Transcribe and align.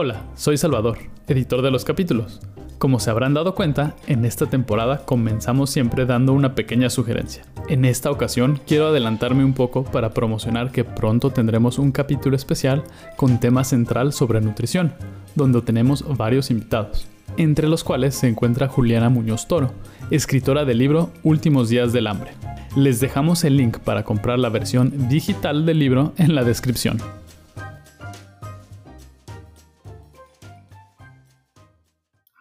Hola, 0.00 0.22
soy 0.36 0.56
Salvador, 0.56 0.98
editor 1.26 1.60
de 1.60 1.72
los 1.72 1.84
capítulos. 1.84 2.40
Como 2.78 3.00
se 3.00 3.10
habrán 3.10 3.34
dado 3.34 3.56
cuenta, 3.56 3.96
en 4.06 4.24
esta 4.24 4.46
temporada 4.46 5.04
comenzamos 5.04 5.70
siempre 5.70 6.06
dando 6.06 6.34
una 6.34 6.54
pequeña 6.54 6.88
sugerencia. 6.88 7.42
En 7.68 7.84
esta 7.84 8.08
ocasión 8.12 8.60
quiero 8.64 8.86
adelantarme 8.86 9.44
un 9.44 9.54
poco 9.54 9.82
para 9.82 10.10
promocionar 10.10 10.70
que 10.70 10.84
pronto 10.84 11.30
tendremos 11.30 11.80
un 11.80 11.90
capítulo 11.90 12.36
especial 12.36 12.84
con 13.16 13.40
tema 13.40 13.64
central 13.64 14.12
sobre 14.12 14.40
nutrición, 14.40 14.94
donde 15.34 15.62
tenemos 15.62 16.04
varios 16.16 16.52
invitados, 16.52 17.08
entre 17.36 17.66
los 17.66 17.82
cuales 17.82 18.14
se 18.14 18.28
encuentra 18.28 18.68
Juliana 18.68 19.08
Muñoz 19.08 19.48
Toro, 19.48 19.72
escritora 20.12 20.64
del 20.64 20.78
libro 20.78 21.10
Últimos 21.24 21.70
días 21.70 21.92
del 21.92 22.06
hambre. 22.06 22.30
Les 22.76 23.00
dejamos 23.00 23.42
el 23.42 23.56
link 23.56 23.78
para 23.78 24.04
comprar 24.04 24.38
la 24.38 24.48
versión 24.48 25.08
digital 25.08 25.66
del 25.66 25.80
libro 25.80 26.12
en 26.18 26.36
la 26.36 26.44
descripción. 26.44 26.98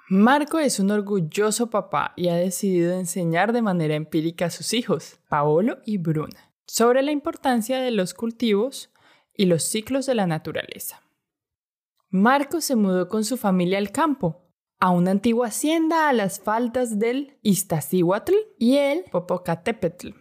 Marco 0.09 0.57
es 0.59 0.79
un 0.79 0.89
orgulloso 0.89 1.69
papá 1.69 2.13
y 2.15 2.29
ha 2.29 2.35
decidido 2.35 2.93
enseñar 2.93 3.51
de 3.51 3.61
manera 3.61 3.95
empírica 3.95 4.45
a 4.45 4.49
sus 4.49 4.71
hijos, 4.71 5.19
Paolo 5.27 5.79
y 5.85 5.97
Bruna, 5.97 6.53
sobre 6.65 7.01
la 7.01 7.11
importancia 7.11 7.81
de 7.81 7.91
los 7.91 8.13
cultivos 8.13 8.89
y 9.35 9.47
los 9.47 9.63
ciclos 9.63 10.05
de 10.05 10.15
la 10.15 10.25
naturaleza. 10.25 11.01
Marco 12.09 12.61
se 12.61 12.77
mudó 12.77 13.09
con 13.09 13.25
su 13.25 13.35
familia 13.35 13.79
al 13.79 13.91
campo, 13.91 14.45
a 14.79 14.91
una 14.91 15.11
antigua 15.11 15.47
hacienda 15.47 16.07
a 16.07 16.13
las 16.13 16.39
faldas 16.39 16.99
del 16.99 17.37
Iztaccíhuatl 17.41 18.33
y 18.57 18.77
el 18.77 19.03
Popocatépetl. 19.11 20.11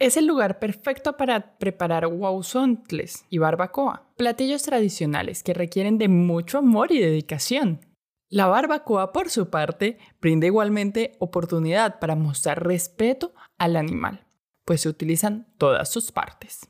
Es 0.00 0.16
el 0.16 0.26
lugar 0.26 0.58
perfecto 0.58 1.16
para 1.16 1.58
preparar 1.58 2.08
huauzontles 2.08 3.24
y 3.30 3.38
barbacoa, 3.38 4.10
platillos 4.16 4.64
tradicionales 4.64 5.44
que 5.44 5.54
requieren 5.54 5.96
de 5.96 6.08
mucho 6.08 6.58
amor 6.58 6.90
y 6.90 6.98
dedicación. 6.98 7.85
La 8.28 8.46
barbacoa, 8.46 9.12
por 9.12 9.30
su 9.30 9.50
parte, 9.50 9.98
brinda 10.20 10.46
igualmente 10.46 11.16
oportunidad 11.20 12.00
para 12.00 12.16
mostrar 12.16 12.66
respeto 12.66 13.34
al 13.56 13.76
animal, 13.76 14.26
pues 14.64 14.80
se 14.80 14.88
utilizan 14.88 15.46
todas 15.58 15.90
sus 15.90 16.10
partes. 16.10 16.68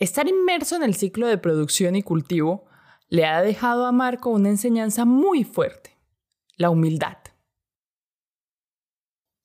Estar 0.00 0.28
inmerso 0.28 0.76
en 0.76 0.82
el 0.82 0.94
ciclo 0.94 1.26
de 1.28 1.38
producción 1.38 1.94
y 1.94 2.02
cultivo 2.02 2.66
le 3.08 3.24
ha 3.24 3.42
dejado 3.42 3.86
a 3.86 3.92
Marco 3.92 4.30
una 4.30 4.48
enseñanza 4.48 5.04
muy 5.04 5.44
fuerte, 5.44 5.96
la 6.56 6.70
humildad. 6.70 7.18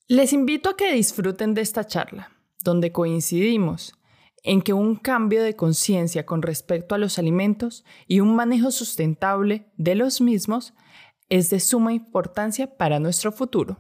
Les 0.08 0.34
invito 0.34 0.70
a 0.70 0.76
que 0.76 0.92
disfruten 0.92 1.54
de 1.54 1.62
esta 1.62 1.86
charla, 1.86 2.32
donde 2.64 2.92
coincidimos 2.92 3.94
en 4.44 4.62
que 4.62 4.74
un 4.74 4.96
cambio 4.96 5.44
de 5.44 5.56
conciencia 5.56 6.26
con 6.26 6.42
respecto 6.42 6.96
a 6.96 6.98
los 6.98 7.20
alimentos 7.20 7.86
y 8.08 8.20
un 8.20 8.36
manejo 8.36 8.72
sustentable 8.72 9.72
de 9.78 9.96
los 9.96 10.20
mismos 10.20 10.74
es 11.32 11.50
de 11.50 11.62
suma 11.62 11.94
importancia 11.94 12.68
para 12.78 13.00
nuestro 13.00 13.32
futuro. 13.32 13.78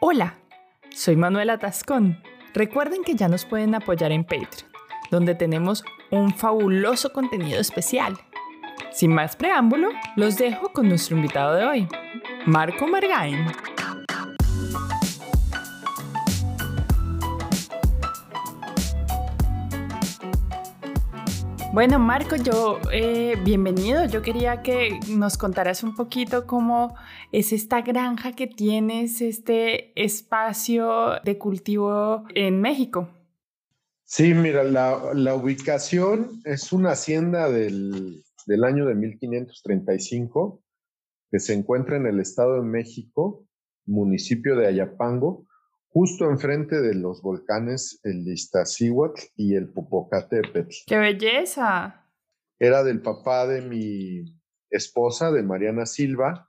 Hola, 0.00 0.38
soy 0.94 1.14
Manuela 1.14 1.58
Tascón. 1.58 2.18
Recuerden 2.54 3.04
que 3.04 3.14
ya 3.14 3.28
nos 3.28 3.44
pueden 3.44 3.74
apoyar 3.74 4.10
en 4.10 4.24
Patreon, 4.24 4.72
donde 5.10 5.34
tenemos 5.34 5.84
un 6.10 6.34
fabuloso 6.34 7.12
contenido 7.12 7.60
especial. 7.60 8.18
Sin 8.90 9.12
más 9.12 9.36
preámbulo, 9.36 9.90
los 10.16 10.38
dejo 10.38 10.72
con 10.72 10.88
nuestro 10.88 11.16
invitado 11.16 11.54
de 11.54 11.66
hoy, 11.66 11.88
Marco 12.46 12.86
Margain. 12.86 13.46
Bueno, 21.72 22.00
Marco, 22.00 22.34
yo, 22.34 22.80
eh, 22.92 23.36
bienvenido. 23.44 24.04
Yo 24.06 24.22
quería 24.22 24.60
que 24.60 24.98
nos 25.08 25.38
contaras 25.38 25.84
un 25.84 25.94
poquito 25.94 26.44
cómo 26.44 26.96
es 27.30 27.52
esta 27.52 27.80
granja 27.82 28.32
que 28.32 28.48
tienes, 28.48 29.20
este 29.20 29.92
espacio 29.94 31.20
de 31.24 31.38
cultivo 31.38 32.24
en 32.34 32.60
México. 32.60 33.08
Sí, 34.04 34.34
mira, 34.34 34.64
la, 34.64 35.34
ubicación 35.36 36.40
es 36.44 36.72
una 36.72 36.90
hacienda 36.90 37.48
del, 37.48 38.24
del 38.46 38.64
año 38.64 38.84
de 38.84 38.96
1535 38.96 40.60
que 41.30 41.38
se 41.38 41.54
encuentra 41.54 41.96
en 41.96 42.06
el 42.06 42.18
Estado 42.18 42.56
de 42.56 42.66
México, 42.66 43.46
municipio 43.86 44.56
de 44.56 44.66
Ayapango, 44.66 45.46
justo 45.90 46.30
enfrente 46.30 46.80
de 46.80 46.94
los 46.94 47.20
volcanes 47.20 48.00
el 48.04 48.26
Iztaccíhuatl 48.26 49.20
y 49.36 49.56
el 49.56 49.72
Popocatépetl. 49.72 50.74
¡Qué 50.86 50.98
belleza! 50.98 52.06
Era 52.58 52.84
del 52.84 53.02
papá 53.02 53.46
de 53.46 53.62
mi 53.62 54.40
esposa, 54.70 55.32
de 55.32 55.42
Mariana 55.42 55.86
Silva, 55.86 56.48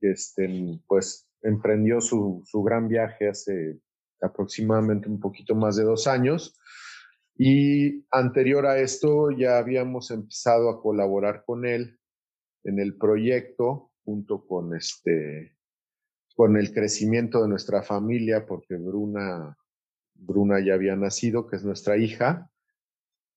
que 0.00 0.12
este, 0.12 0.80
pues 0.86 1.28
emprendió 1.42 2.00
su, 2.00 2.42
su 2.44 2.62
gran 2.62 2.88
viaje 2.88 3.28
hace 3.28 3.80
aproximadamente 4.20 5.08
un 5.08 5.20
poquito 5.20 5.54
más 5.54 5.76
de 5.76 5.84
dos 5.84 6.06
años. 6.06 6.58
Y 7.36 8.04
anterior 8.10 8.66
a 8.66 8.78
esto 8.78 9.30
ya 9.30 9.58
habíamos 9.58 10.10
empezado 10.10 10.70
a 10.70 10.80
colaborar 10.80 11.44
con 11.44 11.66
él 11.66 11.98
en 12.64 12.80
el 12.80 12.96
proyecto 12.96 13.92
junto 14.04 14.46
con 14.46 14.74
este 14.74 15.57
con 16.38 16.56
el 16.56 16.72
crecimiento 16.72 17.42
de 17.42 17.48
nuestra 17.48 17.82
familia, 17.82 18.46
porque 18.46 18.76
Bruna, 18.76 19.58
Bruna 20.14 20.64
ya 20.64 20.74
había 20.74 20.94
nacido, 20.94 21.48
que 21.48 21.56
es 21.56 21.64
nuestra 21.64 21.96
hija, 21.96 22.48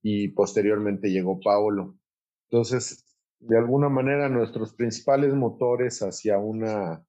y 0.04 0.28
posteriormente 0.28 1.10
llegó 1.10 1.40
Paolo. 1.40 1.98
Entonces, 2.48 3.04
de 3.40 3.58
alguna 3.58 3.90
manera, 3.90 4.30
nuestros 4.30 4.76
principales 4.76 5.34
motores 5.34 6.04
hacia 6.04 6.38
una 6.38 7.04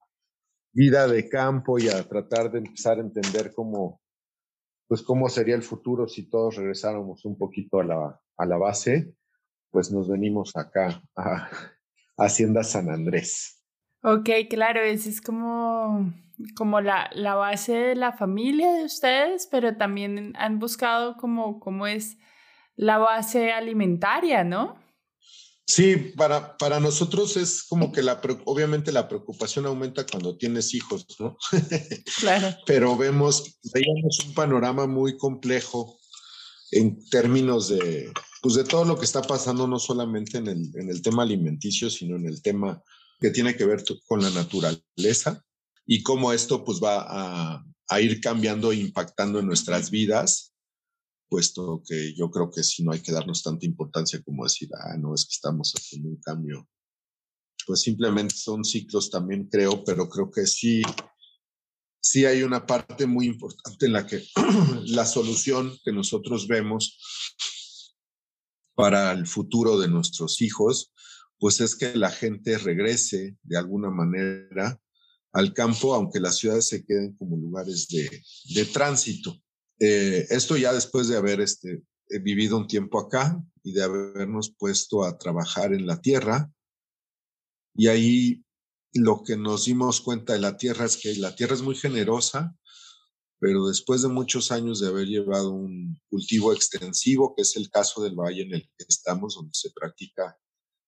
vida 0.73 1.07
de 1.07 1.29
campo 1.29 1.79
y 1.79 1.91
a 1.91 2.03
tratar 2.09 2.51
de 2.51 2.61
empezar 2.61 2.97
a 2.97 3.03
entender 3.03 3.53
cómo, 3.55 4.01
pues 4.89 5.03
cómo 5.03 5.29
sería 5.29 5.57
el 5.57 5.63
futuro 5.63 6.09
si 6.09 6.23
todos 6.31 6.57
regresáramos 6.57 7.27
un 7.27 7.37
poquito 7.37 7.81
a 7.81 7.85
la, 7.85 8.21
a 8.39 8.47
la 8.47 8.57
base, 8.57 9.13
pues 9.71 9.93
nos 9.93 10.09
venimos 10.09 10.57
acá 10.57 11.03
a 11.15 11.51
Hacienda 12.17 12.65
San 12.65 12.89
Andrés. 12.89 13.62
Ok, 14.03 14.29
claro, 14.51 14.81
esa 14.81 15.09
es 15.09 15.21
como, 15.21 16.13
como 16.57 16.81
la, 16.81 17.09
la, 17.15 17.37
base 17.37 17.73
de 17.73 17.95
la 17.95 18.13
familia 18.13 18.73
de 18.73 18.85
ustedes, 18.85 19.47
pero 19.49 19.77
también 19.77 20.33
han 20.37 20.59
buscado 20.59 21.17
como 21.17 21.61
cómo 21.61 21.87
es 21.87 22.17
la 22.75 22.99
base 22.99 23.53
alimentaria, 23.53 24.43
¿no? 24.43 24.77
Sí, 25.65 25.97
para, 26.17 26.57
para 26.57 26.81
nosotros 26.81 27.37
es 27.37 27.63
como 27.63 27.93
que 27.93 28.03
la, 28.03 28.21
obviamente 28.45 28.91
la 28.91 29.09
preocupación 29.09 29.67
aumenta 29.67 30.05
cuando 30.05 30.37
tienes 30.37 30.75
hijos, 30.75 31.07
¿no? 31.21 31.37
Claro. 32.19 32.57
pero 32.67 32.97
vemos, 32.97 33.61
veíamos 33.73 34.19
un 34.27 34.35
panorama 34.35 34.89
muy 34.89 35.17
complejo 35.17 35.99
en 36.73 37.09
términos 37.09 37.69
de, 37.69 38.13
pues 38.43 38.57
de 38.57 38.65
todo 38.65 38.85
lo 38.85 38.99
que 38.99 39.05
está 39.05 39.23
pasando, 39.23 39.69
no 39.69 39.79
solamente 39.79 40.39
en 40.39 40.49
el, 40.49 40.71
en 40.75 40.91
el 40.91 41.01
tema 41.03 41.23
alimenticio, 41.23 41.89
sino 41.89 42.17
en 42.17 42.27
el 42.27 42.43
tema 42.43 42.83
que 43.23 43.31
tiene 43.31 43.57
que 43.57 43.65
ver 43.65 43.83
con 44.07 44.21
la 44.21 44.31
naturaleza 44.31 45.43
y 45.87 46.03
cómo 46.03 46.33
esto 46.33 46.65
pues 46.65 46.81
va 46.83 47.07
a, 47.09 47.65
a 47.89 48.01
ir 48.01 48.21
cambiando 48.21 48.73
e 48.73 48.77
impactando 48.77 49.39
en 49.39 49.47
nuestras 49.47 49.91
vidas, 49.91 50.53
puesto 51.29 51.83
que 51.87 52.15
yo 52.15 52.31
creo 52.31 52.51
que 52.51 52.63
si 52.63 52.83
no 52.83 52.93
hay 52.93 53.01
que 53.01 53.13
darnos 53.13 53.43
tanta 53.43 53.65
importancia 53.65 54.21
como 54.23 54.45
decir, 54.45 54.69
ah, 54.75 54.97
no, 54.99 55.15
es 55.15 55.25
que 55.25 55.33
estamos 55.33 55.73
haciendo 55.73 56.09
un 56.09 56.21
cambio. 56.21 56.69
Pues 57.67 57.83
simplemente 57.83 58.35
son 58.35 58.65
ciclos 58.65 59.09
también 59.09 59.49
creo, 59.49 59.85
pero 59.85 60.09
creo 60.09 60.31
que 60.31 60.47
sí, 60.47 60.83
sí 62.01 62.25
hay 62.25 62.43
una 62.43 62.67
parte 62.67 63.07
muy 63.07 63.27
importante 63.27 63.87
en 63.87 63.93
la 63.93 64.07
que 64.07 64.25
la 64.87 65.07
solución 65.07 65.79
que 65.85 65.93
nosotros 65.93 66.49
vemos 66.49 66.99
para 68.75 69.13
el 69.13 69.27
futuro 69.27 69.79
de 69.79 69.89
nuestros 69.89 70.41
hijos 70.43 70.93
pues 71.43 71.61
es 71.61 71.75
que 71.75 71.97
la 71.97 72.13
gente 72.13 72.57
regrese 72.57 73.37
de 73.43 73.59
alguna 73.59 73.91
manera 73.91 74.81
al 75.33 75.53
campo, 75.53 75.93
aunque 75.93 76.21
las 76.21 76.37
ciudades 76.37 76.69
se 76.69 76.85
queden 76.87 77.17
como 77.17 77.37
lugares 77.37 77.89
de, 77.89 78.65
tránsito. 78.67 79.43
Eh, 79.81 80.25
esto 80.31 80.57
ya 80.57 80.73
después 80.73 81.09
de 81.09 81.17
haber 81.17 81.41
este, 81.41 81.83
vivido 82.23 82.57
un 82.57 82.69
tiempo 82.69 83.01
acá 83.01 83.43
y 83.65 83.73
de 83.73 83.83
habernos 83.83 84.55
puesto 84.57 85.03
a 85.03 85.19
trabajar 85.19 85.75
en 85.75 85.85
la 85.85 86.01
tierra. 86.01 86.49
Y 87.75 87.89
ahí 87.89 88.45
lo 88.93 89.25
que 89.25 89.37
nos 89.37 89.65
dimos 89.65 90.01
cuenta 90.01 90.35
de 90.35 90.39
la 90.39 90.57
tierra 90.57 90.85
es 90.85 90.97
que 90.97 91.13
la 91.17 91.35
tierra 91.35 91.57
es 91.57 91.63
muy 91.63 91.75
generosa, 91.75 92.55
pero 93.41 93.67
después 93.67 94.03
de 94.03 94.09
muchos 94.09 94.53
años 94.53 94.79
de 94.79 94.87
haber 94.87 95.09
llevado 95.09 95.51
un 95.51 96.01
cultivo 96.09 96.53
extensivo, 96.53 97.35
que 97.35 97.43
es 97.43 97.57
el 97.57 97.69
caso 97.69 98.01
del 98.01 98.15
valle 98.15 98.43
en 98.43 98.55
el 98.55 98.63
que 98.63 98.85
estamos, 98.89 99.35
donde 99.35 99.55
se 99.55 99.73
practica 99.73 100.39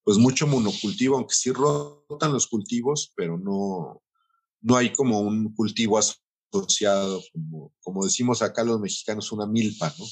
pues 0.05 0.19
mucho 0.19 0.45
monocultivo, 0.45 1.17
aunque 1.17 1.33
sí 1.33 1.51
rotan 1.51 2.31
los 2.31 2.45
cultivos, 2.47 3.11
pero 3.15 3.39
no, 3.39 4.03
no 4.61 4.77
hay 4.77 4.93
como 4.93 5.19
un 5.19 5.51
cultivo 5.55 5.97
asociado, 5.97 7.23
como, 7.33 7.73
como 7.81 8.05
decimos 8.05 8.43
acá 8.43 8.63
los 8.63 8.79
mexicanos, 8.79 9.31
una 9.31 9.47
milpa, 9.47 9.91
¿no? 9.97 10.05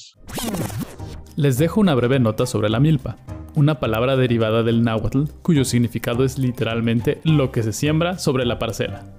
Les 1.36 1.58
dejo 1.58 1.80
una 1.80 1.94
breve 1.94 2.18
nota 2.18 2.44
sobre 2.44 2.68
la 2.68 2.80
milpa. 2.80 3.16
una 3.54 3.78
palabra 3.78 4.16
derivada 4.16 4.64
del 4.64 4.82
náhuatl 4.82 5.24
cuyo 5.42 5.64
significado 5.64 6.24
es 6.24 6.38
literalmente 6.38 7.20
lo 7.22 7.52
que 7.52 7.62
se 7.62 7.72
siembra 7.72 8.18
sobre 8.18 8.44
la 8.44 8.58
parcela. 8.58 9.16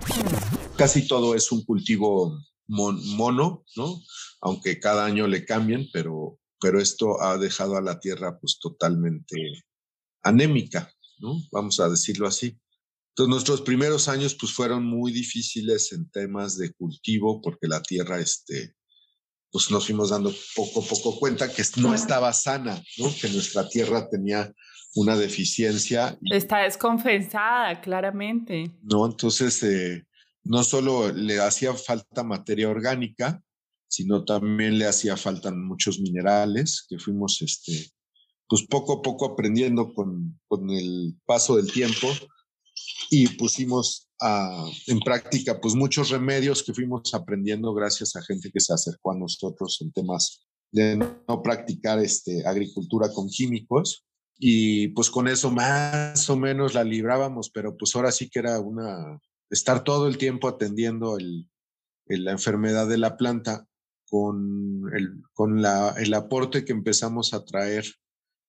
Casi 0.76 1.08
todo 1.08 1.36
es 1.36 1.54
un 1.54 1.64
cultivo 1.64 2.38
mono, 2.68 3.64
¿no? 3.78 4.02
Aunque 4.42 4.80
cada 4.82 5.06
año 5.06 5.28
le 5.28 5.46
cambien, 5.46 5.88
pero, 5.94 6.38
pero 6.60 6.82
esto 6.82 7.22
ha 7.22 7.38
dejado 7.38 7.78
a 7.78 7.82
la 7.82 8.00
tierra 8.02 8.38
pues 8.40 8.60
totalmente 8.60 9.64
anémica, 10.26 10.92
¿no? 11.20 11.40
Vamos 11.52 11.80
a 11.80 11.88
decirlo 11.88 12.28
así. 12.28 12.58
Entonces 13.10 13.30
nuestros 13.30 13.62
primeros 13.62 14.10
años 14.10 14.36
pues 14.36 14.52
fueron 14.52 14.86
muy 14.86 15.14
difíciles 15.14 15.94
en 15.94 16.10
temas 16.10 16.58
de 16.58 16.74
cultivo 16.74 17.42
porque 17.42 17.68
la 17.68 17.82
tierra, 17.82 18.20
este, 18.20 18.76
pues 19.52 19.72
nos 19.72 19.86
fuimos 19.86 20.10
dando 20.10 20.34
poco 20.54 20.84
a 20.84 20.86
poco 20.86 21.18
cuenta 21.18 21.50
que 21.50 21.64
no 21.78 21.94
estaba 21.94 22.34
sana, 22.34 22.82
¿no? 22.98 23.10
Que 23.22 23.30
nuestra 23.30 23.70
tierra 23.70 24.10
tenía 24.10 24.52
una 24.96 25.16
deficiencia. 25.16 26.18
Está 26.30 26.64
descompensada, 26.64 27.80
claramente. 27.80 28.72
No, 28.82 29.06
entonces 29.06 29.62
eh, 29.64 30.04
no 30.44 30.64
solo 30.64 31.12
le 31.12 31.40
hacía 31.40 31.74
falta 31.74 32.24
materia 32.24 32.68
orgánica, 32.68 33.42
sino 33.88 34.26
también 34.26 34.78
le 34.78 34.88
hacía 34.88 35.16
falta 35.16 35.52
muchos 35.52 36.00
minerales 36.00 36.86
que 36.90 37.00
fuimos, 37.00 37.42
este, 37.42 37.92
pues 38.48 38.66
poco 38.68 38.94
a 38.94 39.02
poco 39.02 39.26
aprendiendo 39.26 39.94
con, 39.94 40.40
con 40.48 40.70
el 40.70 41.16
paso 41.26 41.56
del 41.56 41.72
tiempo 41.72 42.08
y 43.10 43.28
pusimos 43.30 44.10
en 44.88 45.00
práctica 45.00 45.60
pues 45.60 45.76
muchos 45.76 46.10
remedios 46.10 46.64
que 46.64 46.74
fuimos 46.74 47.14
aprendiendo 47.14 47.74
gracias 47.74 48.16
a 48.16 48.24
gente 48.24 48.50
que 48.52 48.62
se 48.62 48.74
acercó 48.74 49.12
a 49.12 49.18
nosotros 49.18 49.78
en 49.82 49.92
temas 49.92 50.46
de 50.72 50.98
no 50.98 51.42
practicar 51.44 52.00
este, 52.00 52.46
agricultura 52.48 53.12
con 53.12 53.28
químicos 53.28 54.06
y 54.38 54.90
pues 54.90 55.10
con 55.10 55.28
eso 55.28 55.52
más 55.52 56.30
o 56.30 56.36
menos 56.36 56.74
la 56.74 56.84
librábamos, 56.84 57.50
pero 57.50 57.78
pues 57.78 57.96
ahora 57.96 58.12
sí 58.12 58.30
que 58.30 58.40
era 58.40 58.60
una, 58.60 59.20
estar 59.50 59.84
todo 59.84 60.08
el 60.08 60.18
tiempo 60.18 60.48
atendiendo 60.48 61.18
el, 61.18 61.50
la 62.08 62.32
enfermedad 62.32 62.88
de 62.88 62.98
la 62.98 63.18
planta 63.18 63.68
con, 64.10 64.84
el, 64.94 65.24
con 65.34 65.62
la, 65.62 65.96
el 65.98 66.14
aporte 66.14 66.66
que 66.66 66.74
empezamos 66.74 67.34
a 67.34 67.46
traer, 67.46 67.86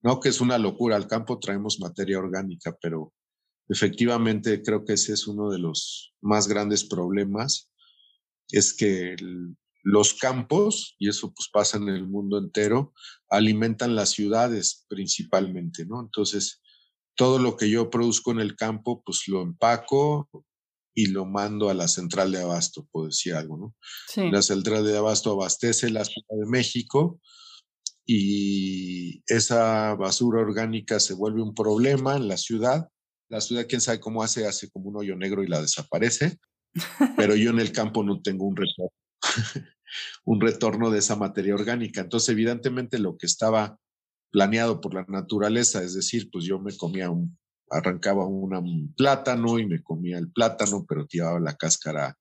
no 0.06 0.20
que 0.20 0.28
es 0.28 0.40
una 0.40 0.56
locura, 0.56 0.94
al 0.94 1.08
campo 1.08 1.40
traemos 1.40 1.80
materia 1.80 2.20
orgánica, 2.20 2.78
pero 2.80 3.12
efectivamente 3.68 4.62
creo 4.62 4.84
que 4.84 4.92
ese 4.92 5.12
es 5.12 5.26
uno 5.26 5.50
de 5.50 5.58
los 5.58 6.14
más 6.20 6.46
grandes 6.46 6.84
problemas, 6.84 7.72
es 8.52 8.72
que 8.72 9.16
los 9.82 10.14
campos, 10.14 10.94
y 11.00 11.08
eso 11.08 11.34
pues 11.34 11.48
pasa 11.52 11.78
en 11.78 11.88
el 11.88 12.06
mundo 12.06 12.38
entero, 12.38 12.94
alimentan 13.28 13.96
las 13.96 14.10
ciudades 14.10 14.86
principalmente, 14.88 15.84
¿no? 15.86 16.00
Entonces, 16.00 16.62
todo 17.16 17.40
lo 17.40 17.56
que 17.56 17.68
yo 17.68 17.90
produzco 17.90 18.30
en 18.30 18.38
el 18.38 18.54
campo, 18.54 19.02
pues 19.04 19.26
lo 19.26 19.42
empaco 19.42 20.28
y 20.94 21.06
lo 21.06 21.26
mando 21.26 21.68
a 21.68 21.74
la 21.74 21.88
central 21.88 22.30
de 22.30 22.42
abasto, 22.42 22.86
puedo 22.92 23.06
decir 23.06 23.34
algo, 23.34 23.56
¿no? 23.56 23.74
Sí. 24.06 24.30
La 24.30 24.42
central 24.42 24.84
de 24.84 24.96
abasto 24.96 25.32
abastece 25.32 25.90
la 25.90 26.04
Ciudad 26.04 26.38
de 26.38 26.46
México 26.46 27.20
y 28.06 29.22
esa 29.26 29.94
basura 29.94 30.40
orgánica 30.40 31.00
se 31.00 31.14
vuelve 31.14 31.42
un 31.42 31.54
problema 31.54 32.16
en 32.16 32.28
la 32.28 32.36
ciudad 32.36 32.88
la 33.28 33.40
ciudad, 33.40 33.66
quién 33.68 33.80
sabe 33.80 34.00
cómo 34.00 34.22
hace, 34.22 34.46
hace 34.46 34.70
como 34.70 34.88
un 34.88 34.96
hoyo 34.96 35.16
negro 35.16 35.42
y 35.42 35.48
la 35.48 35.60
desaparece, 35.60 36.38
pero 37.16 37.34
yo 37.34 37.50
en 37.50 37.58
el 37.58 37.72
campo 37.72 38.04
no 38.04 38.20
tengo 38.20 38.46
un 38.46 38.56
retorno, 38.56 38.92
un 40.24 40.40
retorno 40.40 40.90
de 40.90 41.00
esa 41.00 41.16
materia 41.16 41.54
orgánica. 41.54 42.00
Entonces, 42.00 42.28
evidentemente, 42.28 42.98
lo 42.98 43.16
que 43.16 43.26
estaba 43.26 43.78
planeado 44.30 44.80
por 44.80 44.94
la 44.94 45.04
naturaleza, 45.08 45.82
es 45.82 45.94
decir, 45.94 46.28
pues 46.30 46.44
yo 46.44 46.60
me 46.60 46.76
comía 46.76 47.10
un, 47.10 47.36
arrancaba 47.70 48.26
un 48.26 48.94
plátano 48.96 49.58
y 49.58 49.66
me 49.66 49.82
comía 49.82 50.18
el 50.18 50.30
plátano, 50.30 50.84
pero 50.88 51.06
tiraba 51.06 51.40
la 51.40 51.56
cáscara 51.56 52.16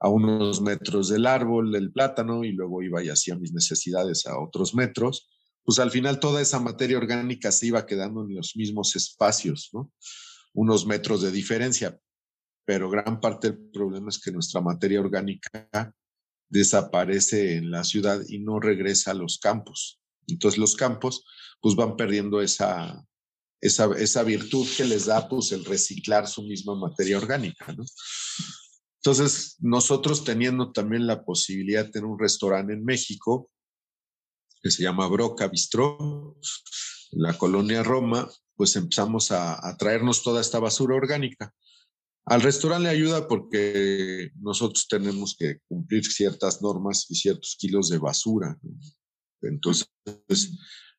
a 0.00 0.08
unos 0.08 0.60
metros 0.62 1.08
del 1.08 1.26
árbol 1.26 1.70
del 1.70 1.92
plátano 1.92 2.42
y 2.44 2.52
luego 2.52 2.82
iba 2.82 3.04
y 3.04 3.10
hacía 3.10 3.36
mis 3.36 3.52
necesidades 3.52 4.26
a 4.26 4.40
otros 4.40 4.74
metros, 4.74 5.28
pues 5.62 5.78
al 5.78 5.90
final 5.90 6.18
toda 6.18 6.40
esa 6.40 6.58
materia 6.58 6.96
orgánica 6.96 7.52
se 7.52 7.66
iba 7.66 7.86
quedando 7.86 8.24
en 8.24 8.34
los 8.34 8.56
mismos 8.56 8.96
espacios, 8.96 9.68
¿no? 9.72 9.92
unos 10.54 10.86
metros 10.86 11.22
de 11.22 11.30
diferencia, 11.30 11.98
pero 12.64 12.90
gran 12.90 13.20
parte 13.20 13.50
del 13.50 13.70
problema 13.70 14.08
es 14.08 14.18
que 14.18 14.32
nuestra 14.32 14.60
materia 14.60 15.00
orgánica 15.00 15.94
desaparece 16.48 17.56
en 17.56 17.70
la 17.70 17.84
ciudad 17.84 18.20
y 18.28 18.38
no 18.40 18.58
regresa 18.58 19.12
a 19.12 19.14
los 19.14 19.38
campos. 19.38 20.00
Entonces 20.26 20.58
los 20.58 20.76
campos 20.76 21.24
pues 21.60 21.76
van 21.76 21.96
perdiendo 21.96 22.40
esa, 22.40 23.04
esa, 23.60 23.90
esa 23.98 24.22
virtud 24.22 24.66
que 24.76 24.84
les 24.84 25.06
da 25.06 25.28
pues 25.28 25.52
el 25.52 25.64
reciclar 25.64 26.26
su 26.26 26.42
misma 26.42 26.74
materia 26.74 27.18
orgánica. 27.18 27.74
Entonces, 29.02 29.56
nosotros 29.60 30.24
teniendo 30.24 30.72
también 30.72 31.06
la 31.06 31.24
posibilidad 31.24 31.86
de 31.86 31.90
tener 31.90 32.06
un 32.06 32.18
restaurante 32.18 32.74
en 32.74 32.84
México 32.84 33.50
que 34.62 34.70
se 34.70 34.82
llama 34.82 35.08
Broca 35.08 35.48
Bistró, 35.48 36.36
en 37.12 37.22
la 37.22 37.38
colonia 37.38 37.82
Roma, 37.82 38.30
pues 38.56 38.76
empezamos 38.76 39.32
a, 39.32 39.74
traernos 39.78 40.22
toda 40.22 40.42
esta 40.42 40.58
basura 40.58 40.96
orgánica. 40.96 41.54
Al 42.26 42.42
restaurante 42.42 42.84
le 42.84 42.90
ayuda 42.90 43.26
porque 43.26 44.32
nosotros 44.38 44.86
tenemos 44.86 45.34
que 45.38 45.60
cumplir 45.66 46.04
ciertas 46.04 46.60
normas 46.60 47.06
y 47.08 47.14
ciertos 47.14 47.56
kilos 47.58 47.88
de 47.88 47.96
basura. 47.96 48.58
Entonces, 49.40 49.88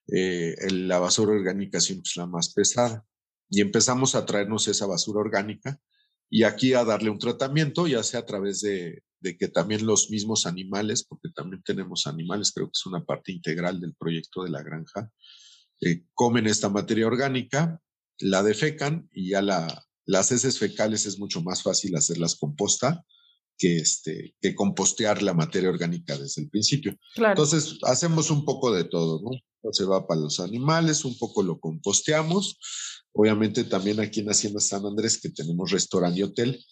eh, 0.08 0.56
la 0.72 0.98
basura 0.98 1.34
orgánica 1.34 1.80
siempre 1.80 2.10
es 2.10 2.18
la 2.18 2.26
más 2.26 2.52
pesada. 2.52 3.06
Y 3.48 3.62
empezamos 3.62 4.16
a 4.16 4.26
traernos 4.26 4.68
esa 4.68 4.88
basura 4.88 5.20
orgánica 5.20 5.80
y 6.32 6.44
aquí 6.44 6.74
a 6.74 6.86
darle 6.86 7.10
un 7.10 7.20
tratamiento, 7.20 7.88
ya 7.88 8.02
sea 8.02 8.22
a 8.22 8.26
través 8.26 8.62
de, 8.62 9.04
de 9.20 9.38
que 9.38 9.50
también 9.50 9.86
los 9.86 10.10
mismos 10.10 10.46
animales, 10.46 11.04
porque 11.04 11.30
también 11.30 11.62
tenemos 11.62 12.08
animales, 12.08 12.54
creo 12.54 12.68
que 12.68 12.74
es 12.74 12.86
una 12.86 13.04
parte 13.04 13.34
integral 13.34 13.82
del 13.82 13.94
proyecto 13.94 14.44
de 14.44 14.50
la 14.50 14.64
granja, 14.64 15.12
eh, 15.82 16.06
comen 16.14 16.48
esta 16.48 16.70
materia 16.70 17.06
orgánica, 17.06 17.82
la 18.20 18.44
defecan 18.44 19.10
y 19.12 19.32
ya 19.32 19.42
la, 19.42 19.86
las 20.06 20.32
heces 20.32 20.58
fecales 20.58 21.06
es 21.06 21.20
mucho 21.20 21.42
más 21.42 21.64
fácil 21.64 21.96
hacerlas 21.96 22.36
composta 22.36 23.06
que, 23.58 23.78
este, 23.78 24.36
que 24.42 24.56
compostear 24.56 25.22
la 25.22 25.34
materia 25.34 25.70
orgánica 25.70 26.18
desde 26.18 26.44
el 26.44 26.50
principio. 26.50 26.98
Entonces, 27.16 27.78
hacemos 27.84 28.32
un 28.32 28.46
poco 28.46 28.74
de 28.74 28.86
todo, 28.86 29.22
¿no? 29.22 29.72
Se 29.72 29.86
va 29.86 30.08
para 30.08 30.22
los 30.22 30.40
animales, 30.40 31.06
un 31.06 31.18
poco 31.18 31.44
lo 31.44 31.60
composteamos. 31.60 32.58
Obviamente 33.14 33.64
también 33.66 34.00
aquí 34.00 34.22
en 34.22 34.30
Hacienda 34.30 34.60
San 34.60 34.86
Andrés, 34.86 35.20
que 35.20 35.30
tenemos 35.30 35.72
restaurante 35.72 36.20
y 36.20 36.24
hotel, 36.24 36.66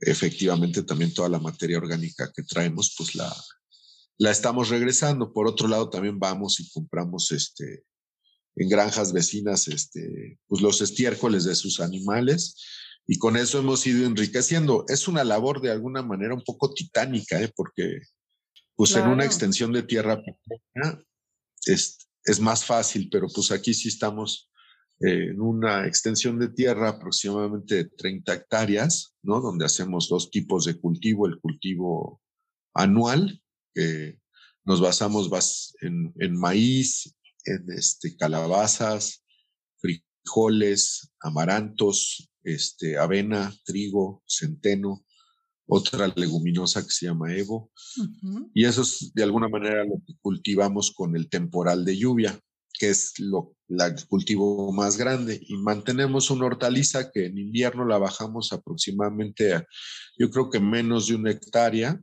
efectivamente 0.00 0.82
también 0.82 1.14
toda 1.14 1.28
la 1.28 1.38
materia 1.38 1.78
orgánica 1.78 2.30
que 2.34 2.42
traemos, 2.42 2.94
pues 2.96 3.14
la, 3.14 3.34
la 4.18 4.30
estamos 4.30 4.68
regresando. 4.68 5.32
Por 5.32 5.46
otro 5.46 5.68
lado, 5.68 5.88
también 5.90 6.18
vamos 6.18 6.60
y 6.60 6.68
compramos 6.70 7.32
este, 7.32 7.84
en 8.56 8.68
granjas 8.68 9.12
vecinas 9.12 9.68
este, 9.68 10.38
pues 10.46 10.60
los 10.60 10.80
estiércoles 10.80 11.44
de 11.44 11.54
sus 11.54 11.80
animales 11.80 12.56
y 13.06 13.18
con 13.18 13.36
eso 13.36 13.58
hemos 13.58 13.86
ido 13.86 14.06
enriqueciendo. 14.06 14.84
Es 14.88 15.08
una 15.08 15.24
labor 15.24 15.62
de 15.62 15.70
alguna 15.70 16.02
manera 16.02 16.34
un 16.34 16.42
poco 16.42 16.74
titánica, 16.74 17.40
¿eh? 17.40 17.50
porque 17.56 18.00
pues 18.76 18.94
en 18.94 19.08
una 19.08 19.24
extensión 19.24 19.72
de 19.72 19.82
tierra 19.82 20.22
es, 21.64 21.98
es 22.24 22.38
más 22.38 22.64
fácil, 22.64 23.08
pero 23.10 23.26
pues 23.28 23.50
aquí 23.50 23.72
sí 23.72 23.88
estamos 23.88 24.50
en 25.00 25.40
una 25.40 25.86
extensión 25.86 26.38
de 26.38 26.48
tierra 26.48 26.88
aproximadamente 26.88 27.76
de 27.76 27.84
30 27.84 28.34
hectáreas, 28.34 29.14
¿no? 29.22 29.40
Donde 29.40 29.64
hacemos 29.64 30.08
dos 30.08 30.30
tipos 30.30 30.64
de 30.64 30.78
cultivo, 30.78 31.26
el 31.26 31.38
cultivo 31.38 32.20
anual, 32.74 33.40
que 33.74 34.18
nos 34.64 34.80
basamos 34.80 35.76
en, 35.80 36.12
en 36.18 36.36
maíz, 36.36 37.14
en 37.44 37.70
este, 37.70 38.16
calabazas, 38.16 39.24
frijoles, 39.78 41.12
amarantos, 41.20 42.30
este, 42.42 42.98
avena, 42.98 43.54
trigo, 43.64 44.22
centeno, 44.26 45.04
otra 45.66 46.12
leguminosa 46.16 46.82
que 46.82 46.90
se 46.90 47.06
llama 47.06 47.34
Evo. 47.34 47.70
Y 48.54 48.64
eso 48.64 48.82
es 48.82 49.12
de 49.14 49.22
alguna 49.22 49.48
manera 49.48 49.84
lo 49.84 50.02
que 50.06 50.14
cultivamos 50.20 50.92
con 50.92 51.14
el 51.14 51.28
temporal 51.28 51.84
de 51.84 51.96
lluvia, 51.96 52.40
que 52.78 52.90
es 52.90 53.18
lo, 53.18 53.56
el 53.68 54.06
cultivo 54.06 54.72
más 54.72 54.96
grande. 54.96 55.40
Y 55.46 55.56
mantenemos 55.56 56.30
una 56.30 56.46
hortaliza 56.46 57.10
que 57.10 57.26
en 57.26 57.38
invierno 57.38 57.84
la 57.84 57.98
bajamos 57.98 58.52
aproximadamente 58.52 59.54
a, 59.54 59.66
yo 60.18 60.30
creo 60.30 60.48
que 60.48 60.60
menos 60.60 61.08
de 61.08 61.16
una 61.16 61.30
hectárea, 61.32 62.00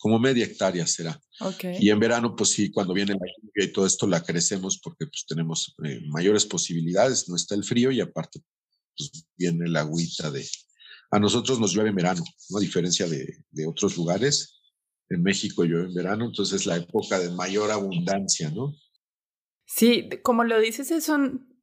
como 0.00 0.18
media 0.18 0.46
hectárea 0.46 0.86
será. 0.86 1.20
Y 1.78 1.90
en 1.90 2.00
verano, 2.00 2.34
pues 2.34 2.50
sí, 2.50 2.70
cuando 2.70 2.94
viene 2.94 3.12
la 3.12 3.18
lluvia 3.18 3.64
y 3.66 3.72
todo 3.72 3.86
esto 3.86 4.06
la 4.06 4.22
crecemos 4.22 4.80
porque 4.82 5.06
pues 5.06 5.26
tenemos 5.28 5.74
eh, 5.84 6.00
mayores 6.08 6.46
posibilidades, 6.46 7.28
no 7.28 7.36
está 7.36 7.54
el 7.54 7.64
frío 7.64 7.90
y 7.90 8.00
aparte 8.00 8.40
pues 8.96 9.26
viene 9.36 9.68
la 9.68 9.80
agüita 9.80 10.30
de... 10.30 10.46
A 11.10 11.18
nosotros 11.18 11.60
nos 11.60 11.74
llueve 11.74 11.90
en 11.90 11.96
verano, 11.96 12.22
¿no? 12.48 12.56
a 12.56 12.60
diferencia 12.60 13.06
de, 13.06 13.44
de 13.50 13.66
otros 13.66 13.96
lugares. 13.96 14.60
En 15.10 15.22
México 15.22 15.64
llueve 15.64 15.88
en 15.88 15.94
verano, 15.94 16.26
entonces 16.26 16.60
es 16.60 16.66
la 16.66 16.76
época 16.76 17.18
de 17.18 17.30
mayor 17.32 17.70
abundancia, 17.70 18.48
¿no? 18.50 18.72
Sí, 19.72 20.08
como 20.22 20.42
lo 20.44 20.58
dices, 20.58 20.90
es, 20.90 21.10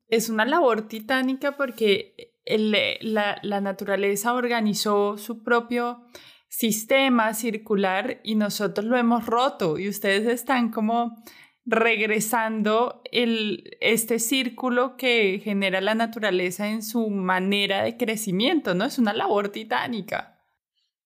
es 0.08 0.30
una 0.30 0.46
labor 0.46 0.88
titánica 0.88 1.58
porque 1.58 2.34
la, 2.46 3.38
la 3.44 3.62
naturaleza 3.62 4.34
organizó 4.34 5.18
su 5.18 5.44
propio 5.44 6.06
sistema 6.48 7.34
circular 7.34 8.22
y 8.24 8.36
nosotros 8.36 8.86
lo 8.86 8.98
hemos 8.98 9.26
roto 9.26 9.78
y 9.78 9.90
ustedes 9.90 10.26
están 10.28 10.72
como 10.72 11.22
regresando 11.66 13.02
el, 13.12 13.78
este 13.82 14.20
círculo 14.20 14.96
que 14.96 15.42
genera 15.44 15.82
la 15.82 15.96
naturaleza 15.96 16.70
en 16.70 16.82
su 16.82 17.10
manera 17.10 17.84
de 17.84 17.98
crecimiento, 17.98 18.74
¿no? 18.74 18.86
Es 18.86 18.98
una 18.98 19.14
labor 19.14 19.50
titánica. 19.50 20.42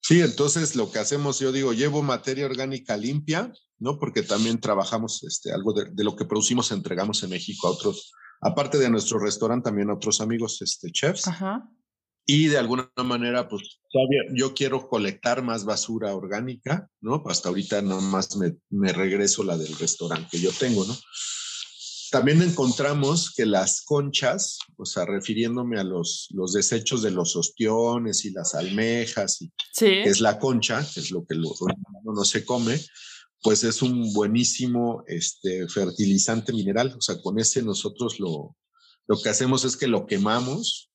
Sí, 0.02 0.22
entonces 0.22 0.76
lo 0.76 0.92
que 0.92 1.00
hacemos, 1.00 1.40
yo 1.40 1.52
digo, 1.52 1.74
llevo 1.74 2.04
materia 2.04 2.46
orgánica 2.46 2.96
limpia, 2.96 3.52
¿no? 3.82 4.00
Porque 4.00 4.24
también 4.24 4.62
trabajamos 4.62 5.24
este, 5.24 5.52
algo 5.52 5.74
de, 5.74 5.90
de 5.92 6.04
lo 6.04 6.16
que 6.16 6.26
producimos, 6.26 6.72
entregamos 6.72 7.22
en 7.24 7.32
México 7.32 7.68
a 7.68 7.72
otros, 7.72 8.14
aparte 8.40 8.78
de 8.78 8.90
nuestro 8.90 9.20
restaurante, 9.20 9.66
también 9.66 9.90
a 9.90 9.96
otros 9.96 10.22
amigos 10.22 10.62
este, 10.62 10.90
chefs. 10.92 11.28
Ajá 11.28 11.70
y 12.26 12.48
de 12.48 12.58
alguna 12.58 12.90
manera, 13.04 13.48
pues 13.50 13.80
yo 14.34 14.54
quiero 14.54 14.88
colectar 14.88 15.42
más 15.42 15.66
basura 15.66 16.16
orgánica, 16.16 16.88
¿no? 17.02 17.24
Hasta 17.26 17.50
ahorita 17.50 17.82
nomás 17.82 18.36
me, 18.38 18.56
me 18.70 18.94
regreso 18.94 19.44
la 19.44 19.58
del 19.58 19.76
restaurante 19.78 20.30
que 20.32 20.40
yo 20.40 20.52
tengo, 20.52 20.86
¿no? 20.86 20.96
También 22.12 22.42
encontramos 22.42 23.34
que 23.34 23.46
las 23.46 23.82
conchas, 23.84 24.60
o 24.78 24.86
sea, 24.86 25.06
refiriéndome 25.06 25.80
a 25.80 25.84
los, 25.84 26.28
los 26.32 26.54
desechos 26.54 27.02
de 27.02 27.12
los 27.12 27.36
ostiones 27.38 28.26
y 28.26 28.32
las 28.32 28.54
almejas, 28.54 29.42
y, 29.42 29.52
que 29.78 30.04
es 30.04 30.20
la 30.20 30.38
concha, 30.38 30.86
que 30.94 31.00
es 31.00 31.12
lo 31.12 31.26
que 31.26 31.36
lo, 31.36 31.50
no 32.04 32.26
se 32.26 32.44
come, 32.46 32.80
pues 33.42 33.64
es 33.64 33.82
un 33.82 34.14
buenísimo 34.14 35.04
este, 35.08 35.68
fertilizante 35.68 36.54
mineral. 36.54 36.94
O 36.98 37.02
sea, 37.02 37.18
con 37.22 37.40
ese 37.40 37.62
nosotros 37.64 38.20
lo, 38.20 38.56
lo 39.08 39.22
que 39.22 39.30
hacemos 39.30 39.66
es 39.66 39.78
que 39.78 39.88
lo 39.88 40.06
quemamos 40.06 40.92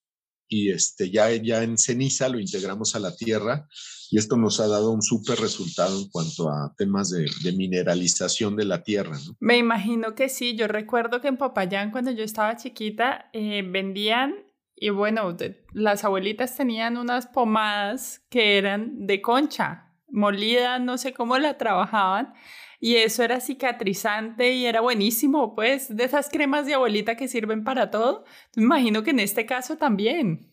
y 0.48 0.70
este, 0.70 1.10
ya, 1.10 1.30
ya 1.30 1.62
en 1.62 1.76
ceniza 1.76 2.28
lo 2.28 2.38
integramos 2.38 2.94
a 2.94 3.00
la 3.00 3.14
tierra 3.14 3.66
y 4.10 4.18
esto 4.18 4.36
nos 4.36 4.60
ha 4.60 4.68
dado 4.68 4.92
un 4.92 5.02
súper 5.02 5.40
resultado 5.40 6.00
en 6.00 6.08
cuanto 6.08 6.48
a 6.48 6.72
temas 6.76 7.10
de, 7.10 7.52
mineralización 7.52 8.54
de 8.56 8.64
la 8.64 8.82
tierra. 8.82 9.18
Me 9.40 9.56
imagino 9.58 10.14
que 10.14 10.28
sí, 10.28 10.54
yo 10.54 10.68
recuerdo 10.68 11.20
que 11.20 11.28
en 11.28 11.36
Popayán 11.36 11.90
cuando 11.90 12.12
yo 12.12 12.22
estaba 12.22 12.56
chiquita 12.56 13.30
eh, 13.32 13.62
vendían 13.66 14.34
y 14.76 14.90
bueno, 14.90 15.34
las 15.72 16.04
abuelitas 16.04 16.56
tenían 16.56 16.98
unas 16.98 17.26
pomadas 17.26 18.22
que 18.28 18.58
eran 18.58 19.06
de 19.06 19.22
concha, 19.22 19.85
molida, 20.16 20.78
no 20.78 20.98
sé 20.98 21.12
cómo 21.12 21.38
la 21.38 21.58
trabajaban. 21.58 22.34
Y 22.80 22.96
eso 22.96 23.22
era 23.22 23.40
cicatrizante 23.40 24.54
y 24.54 24.66
era 24.66 24.80
buenísimo, 24.80 25.54
pues, 25.54 25.94
de 25.94 26.04
esas 26.04 26.28
cremas 26.28 26.66
de 26.66 26.74
abuelita 26.74 27.16
que 27.16 27.28
sirven 27.28 27.64
para 27.64 27.90
todo. 27.90 28.24
Me 28.54 28.64
imagino 28.64 29.02
que 29.02 29.10
en 29.10 29.20
este 29.20 29.46
caso 29.46 29.76
también. 29.76 30.52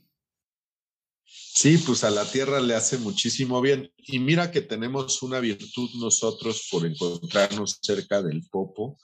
Sí, 1.25 1.77
pues 1.77 2.03
a 2.03 2.09
la 2.09 2.25
tierra 2.25 2.59
le 2.59 2.75
hace 2.75 2.97
muchísimo 2.97 3.61
bien. 3.61 3.91
Y 3.97 4.19
mira 4.19 4.51
que 4.51 4.61
tenemos 4.61 5.21
una 5.21 5.39
virtud 5.39 5.89
nosotros 5.95 6.67
por 6.71 6.85
encontrarnos 6.85 7.79
cerca 7.81 8.21
del 8.21 8.43
Popo, 8.49 8.97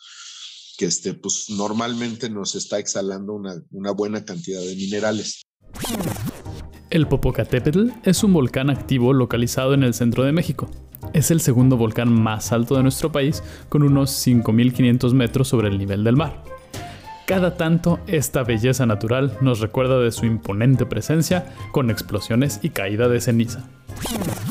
que 0.77 0.85
este, 0.85 1.13
pues 1.13 1.49
normalmente 1.49 2.29
nos 2.29 2.55
está 2.55 2.79
exhalando 2.79 3.33
una, 3.33 3.61
una 3.71 3.91
buena 3.91 4.23
cantidad 4.23 4.61
de 4.61 4.75
minerales. 4.75 5.41
El 6.89 7.07
Popocatépetl 7.07 7.91
es 8.03 8.23
un 8.23 8.33
volcán 8.33 8.71
activo 8.71 9.13
localizado 9.13 9.75
en 9.75 9.83
el 9.83 9.93
centro 9.93 10.23
de 10.23 10.31
México. 10.31 10.71
Es 11.13 11.29
el 11.29 11.39
segundo 11.39 11.77
volcán 11.77 12.11
más 12.11 12.51
alto 12.51 12.75
de 12.75 12.81
nuestro 12.81 13.11
país, 13.11 13.43
con 13.69 13.83
unos 13.83 14.09
5.500 14.25 15.13
metros 15.13 15.47
sobre 15.47 15.67
el 15.67 15.77
nivel 15.77 16.03
del 16.03 16.15
mar. 16.15 16.43
Cada 17.27 17.57
tanto, 17.57 17.99
esta 18.07 18.41
belleza 18.41 18.87
natural 18.87 19.37
nos 19.39 19.59
recuerda 19.59 19.99
de 19.99 20.11
su 20.11 20.25
imponente 20.25 20.87
presencia, 20.87 21.53
con 21.71 21.91
explosiones 21.91 22.59
y 22.63 22.71
caída 22.71 23.07
de 23.07 23.21
ceniza. 23.21 23.69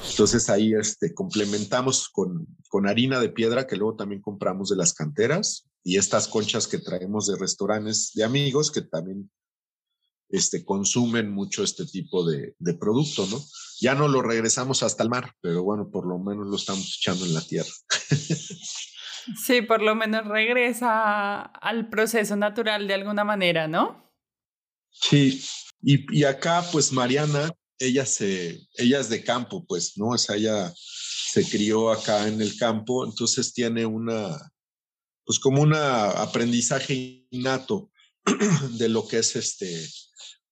Entonces 0.09 0.49
ahí 0.49 0.75
este, 0.75 1.13
complementamos 1.15 2.09
con, 2.09 2.47
con 2.69 2.87
harina 2.87 3.19
de 3.19 3.31
piedra 3.31 3.67
que 3.67 3.75
luego 3.75 3.97
también 3.97 4.23
compramos 4.23 4.69
de 4.69 4.77
las 4.77 4.95
canteras 4.95 5.69
y 5.83 5.97
estas 5.97 6.29
conchas 6.29 6.69
que 6.69 6.79
traemos 6.79 7.27
de 7.27 7.37
restaurantes 7.37 8.13
de 8.15 8.23
amigos 8.23 8.71
que 8.71 8.83
también 8.83 9.29
este, 10.29 10.65
consumen 10.65 11.31
mucho 11.31 11.63
este 11.63 11.87
tipo 11.87 12.29
de, 12.29 12.55
de, 12.59 12.75
producto, 12.75 13.27
¿no? 13.27 13.43
Ya 13.81 13.95
no 13.95 14.09
lo 14.09 14.23
regresamos 14.23 14.83
hasta 14.83 15.03
el 15.03 15.09
mar, 15.09 15.35
pero 15.41 15.63
bueno, 15.63 15.91
por 15.91 16.07
lo 16.07 16.19
menos 16.19 16.47
lo 16.47 16.57
estamos 16.57 16.99
echando 16.99 17.25
en 17.25 17.35
la 17.35 17.41
tierra. 17.41 17.71
sí, 19.47 19.63
por 19.63 19.83
lo 19.83 19.95
menos 19.95 20.27
regresa 20.27 21.43
al 21.43 21.89
proceso 21.89 22.37
natural 22.37 22.87
de 22.87 22.95
alguna 22.95 23.25
manera, 23.25 23.69
¿no? 23.69 24.13
Sí, 24.91 25.43
y, 25.83 26.19
y 26.19 26.25
acá 26.25 26.65
pues 26.73 26.93
Mariana, 26.93 27.51
ella, 27.79 28.05
se, 28.05 28.61
ella 28.75 29.01
es 29.01 29.09
de 29.09 29.23
campo, 29.23 29.65
pues, 29.67 29.97
¿no? 29.97 30.09
O 30.09 30.19
sea, 30.19 30.37
ella 30.37 30.73
se 30.75 31.49
crió 31.49 31.91
acá 31.91 32.27
en 32.27 32.41
el 32.41 32.57
campo, 32.57 33.07
entonces 33.07 33.53
tiene 33.53 33.87
una, 33.87 34.37
pues 35.25 35.39
como 35.39 35.63
un 35.63 35.75
aprendizaje 35.75 37.27
innato 37.31 37.91
de 38.79 38.89
lo 38.89 39.07
que 39.07 39.19
es 39.19 39.37
este, 39.37 39.89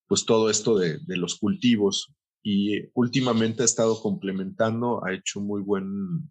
pues 0.07 0.25
todo 0.25 0.51
esto 0.51 0.77
de, 0.79 0.99
los 1.07 1.37
cultivos 1.37 2.15
y 2.43 2.89
últimamente 2.95 3.63
ha 3.63 3.65
estado 3.65 4.01
complementando, 4.01 5.05
ha 5.05 5.13
hecho 5.13 5.41
muy 5.41 5.63
buen 5.63 6.31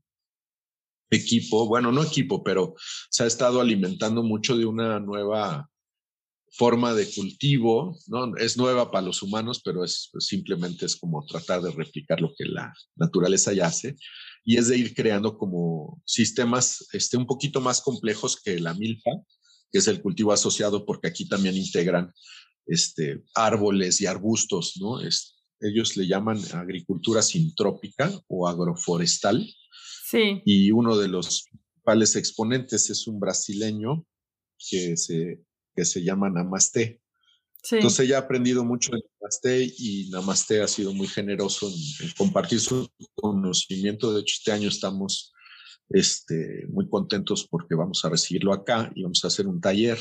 equipo, 1.09 1.67
bueno, 1.67 1.91
no 1.91 2.03
equipo, 2.03 2.43
pero 2.43 2.75
se 3.09 3.23
ha 3.23 3.27
estado 3.27 3.61
alimentando 3.61 4.23
mucho 4.23 4.57
de 4.57 4.65
una 4.65 4.99
nueva 4.99 5.69
forma 6.51 6.93
de 6.93 7.11
cultivo, 7.13 7.97
¿no? 8.07 8.35
Es 8.37 8.55
nueva 8.55 8.89
para 8.89 9.05
los 9.05 9.21
humanos, 9.21 9.61
pero 9.63 9.83
es 9.83 10.09
pues, 10.11 10.27
simplemente 10.27 10.85
es 10.85 10.95
como 10.95 11.25
tratar 11.25 11.61
de 11.61 11.71
replicar 11.71 12.21
lo 12.21 12.33
que 12.37 12.45
la 12.45 12.73
naturaleza 12.95 13.51
ya 13.51 13.67
hace 13.67 13.97
y 14.45 14.57
es 14.57 14.69
de 14.69 14.77
ir 14.77 14.93
creando 14.93 15.37
como 15.37 16.01
sistemas 16.05 16.87
este, 16.93 17.17
un 17.17 17.25
poquito 17.25 17.59
más 17.59 17.81
complejos 17.81 18.39
que 18.41 18.59
la 18.59 18.73
milpa, 18.73 19.11
que 19.71 19.79
es 19.79 19.87
el 19.87 20.01
cultivo 20.01 20.31
asociado, 20.31 20.85
porque 20.85 21.07
aquí 21.07 21.27
también 21.27 21.57
integran 21.57 22.13
este, 22.67 23.23
árboles 23.33 24.01
y 24.01 24.05
arbustos, 24.05 24.77
¿no? 24.79 24.99
ellos 25.61 25.97
le 25.97 26.07
llaman 26.07 26.39
agricultura 26.53 27.21
sintrópica 27.21 28.11
o 28.27 28.47
agroforestal. 28.47 29.47
Sí. 30.05 30.41
Y 30.45 30.71
uno 30.71 30.97
de 30.97 31.07
los 31.07 31.43
principales 31.43 32.15
exponentes 32.15 32.89
es 32.89 33.07
un 33.07 33.19
brasileño 33.19 34.05
que 34.69 34.97
se, 34.97 35.41
que 35.75 35.85
se 35.85 36.03
llama 36.03 36.29
Namaste. 36.29 37.01
Sí. 37.63 37.77
Entonces 37.77 38.05
ella 38.05 38.17
ha 38.17 38.21
aprendido 38.21 38.63
mucho 38.63 38.91
de 38.91 39.01
Namaste 39.19 39.73
y 39.77 40.09
Namaste 40.11 40.61
ha 40.61 40.67
sido 40.67 40.93
muy 40.93 41.07
generoso 41.07 41.69
en, 41.69 42.11
compartir 42.17 42.59
su 42.59 42.87
conocimiento. 43.15 44.13
De 44.13 44.21
hecho, 44.21 44.35
este 44.37 44.51
año 44.51 44.69
estamos 44.69 45.33
este, 45.89 46.65
muy 46.69 46.89
contentos 46.89 47.47
porque 47.49 47.75
vamos 47.75 48.03
a 48.05 48.09
recibirlo 48.09 48.53
acá 48.53 48.91
y 48.95 49.03
vamos 49.03 49.23
a 49.23 49.27
hacer 49.27 49.47
un 49.47 49.61
taller 49.61 49.97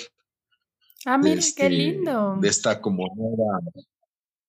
Ah, 1.06 1.18
mira, 1.18 1.34
qué 1.34 1.40
este, 1.40 1.70
lindo. 1.70 2.37
De 2.40 2.49
esta 2.49 2.80
como 2.80 3.06
nueva, 3.14 3.61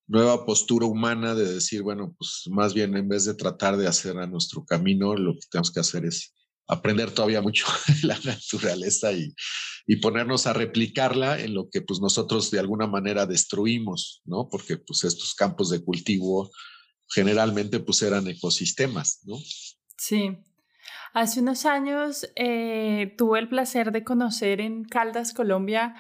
nueva 0.08 0.46
postura 0.46 0.86
humana 0.86 1.36
de 1.36 1.54
decir, 1.56 1.82
bueno, 1.82 2.16
pues 2.18 2.44
más 2.50 2.74
bien 2.74 2.96
en 2.96 3.08
vez 3.08 3.26
de 3.26 3.34
tratar 3.34 3.78
de 3.78 3.88
hacer 3.88 4.18
a 4.18 4.28
nuestro 4.28 4.66
camino, 4.66 5.16
lo 5.16 5.34
que 5.34 5.48
tenemos 5.50 5.72
que 5.72 5.80
hacer 5.80 6.06
es 6.06 6.34
aprender 6.68 7.12
todavía 7.12 7.42
mucho 7.42 7.66
de 7.88 8.08
la 8.08 8.20
naturaleza 8.24 9.12
y, 9.12 9.34
y, 9.86 9.98
ponernos 9.98 10.48
a 10.48 10.54
replicarla 10.54 11.40
en 11.40 11.54
lo 11.54 11.70
que 11.70 11.82
pues 11.82 12.00
nosotros 12.00 12.50
de 12.52 12.60
alguna 12.60 12.88
manera 12.88 13.26
destruimos, 13.26 14.22
¿no? 14.26 14.48
Porque 14.50 14.78
pues 14.78 15.04
estos 15.04 15.36
campos 15.36 15.70
de 15.70 15.84
cultivo 15.84 16.50
generalmente 17.10 17.80
pues 17.80 18.02
eran 18.02 18.28
ecosistemas, 18.28 19.22
¿no? 19.26 19.38
Sí. 19.98 20.38
Hace 21.14 21.40
unos 21.40 21.66
años 21.66 22.30
eh, 22.36 23.16
tuve 23.18 23.40
el 23.40 23.48
placer 23.48 23.92
de 23.92 24.04
conocer 24.04 24.60
en 24.60 24.84
Caldas, 24.84 25.34
Colombia, 25.34 25.96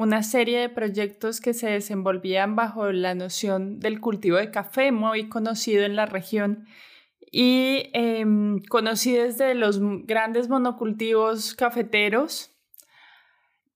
una 0.00 0.22
serie 0.22 0.60
de 0.60 0.70
proyectos 0.70 1.42
que 1.42 1.52
se 1.52 1.68
desenvolvían 1.68 2.56
bajo 2.56 2.90
la 2.90 3.14
noción 3.14 3.80
del 3.80 4.00
cultivo 4.00 4.38
de 4.38 4.50
café, 4.50 4.92
muy 4.92 5.28
conocido 5.28 5.84
en 5.84 5.94
la 5.94 6.06
región, 6.06 6.64
y 7.30 7.90
em, 7.92 8.62
conocí 8.62 9.12
desde 9.12 9.54
los 9.54 9.78
grandes 10.06 10.48
monocultivos 10.48 11.54
cafeteros, 11.54 12.56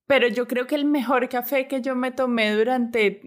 pero 0.06 0.26
yo 0.26 0.48
creo 0.48 0.66
que 0.66 0.76
el 0.76 0.86
mejor 0.86 1.28
café 1.28 1.68
que 1.68 1.82
yo 1.82 1.94
me 1.94 2.10
tomé 2.10 2.54
durante 2.54 3.20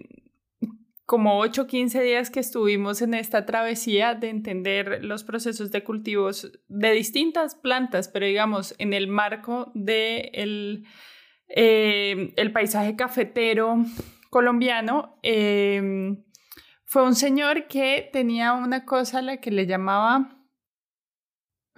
como 1.06 1.38
8 1.38 1.62
o 1.62 1.66
15 1.68 2.02
días 2.02 2.30
que 2.30 2.40
estuvimos 2.40 3.00
en 3.00 3.14
esta 3.14 3.46
travesía 3.46 4.16
de 4.16 4.28
entender 4.28 5.04
los 5.04 5.22
procesos 5.22 5.70
de 5.70 5.84
cultivos 5.84 6.50
de 6.66 6.90
distintas 6.90 7.54
plantas, 7.54 8.08
pero 8.08 8.26
digamos 8.26 8.74
en 8.78 8.92
el 8.92 9.06
marco 9.06 9.70
de 9.74 10.32
el 10.34 10.84
eh, 11.48 12.32
el 12.36 12.52
paisaje 12.52 12.96
cafetero 12.96 13.76
colombiano, 14.30 15.18
eh, 15.22 16.16
fue 16.84 17.02
un 17.02 17.14
señor 17.14 17.66
que 17.66 18.08
tenía 18.12 18.52
una 18.52 18.84
cosa 18.84 19.18
a 19.18 19.22
la 19.22 19.36
que 19.38 19.50
le 19.50 19.66
llamaba 19.66 20.38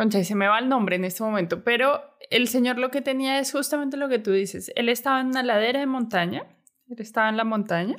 Concha, 0.00 0.24
se 0.24 0.34
me 0.34 0.48
va 0.48 0.58
el 0.60 0.70
nombre 0.70 0.96
en 0.96 1.04
este 1.04 1.22
momento, 1.22 1.62
pero 1.62 2.00
el 2.30 2.48
señor 2.48 2.78
lo 2.78 2.90
que 2.90 3.02
tenía 3.02 3.38
es 3.38 3.52
justamente 3.52 3.98
lo 3.98 4.08
que 4.08 4.18
tú 4.18 4.30
dices. 4.32 4.72
Él 4.74 4.88
estaba 4.88 5.20
en 5.20 5.26
una 5.26 5.42
ladera 5.42 5.80
de 5.80 5.84
montaña, 5.84 6.46
él 6.88 6.96
estaba 7.00 7.28
en 7.28 7.36
la 7.36 7.44
montaña 7.44 7.96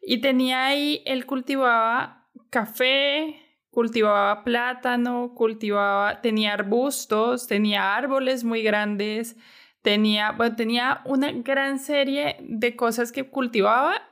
y 0.00 0.22
tenía 0.22 0.64
ahí, 0.64 1.02
él 1.04 1.26
cultivaba 1.26 2.30
café, 2.48 3.42
cultivaba 3.70 4.42
plátano, 4.42 5.34
cultivaba, 5.34 6.22
tenía 6.22 6.54
arbustos, 6.54 7.46
tenía 7.46 7.94
árboles 7.94 8.42
muy 8.42 8.62
grandes, 8.62 9.36
tenía, 9.82 10.32
bueno, 10.32 10.56
tenía 10.56 11.02
una 11.04 11.32
gran 11.32 11.78
serie 11.78 12.36
de 12.40 12.76
cosas 12.76 13.12
que 13.12 13.30
cultivaba 13.30 14.02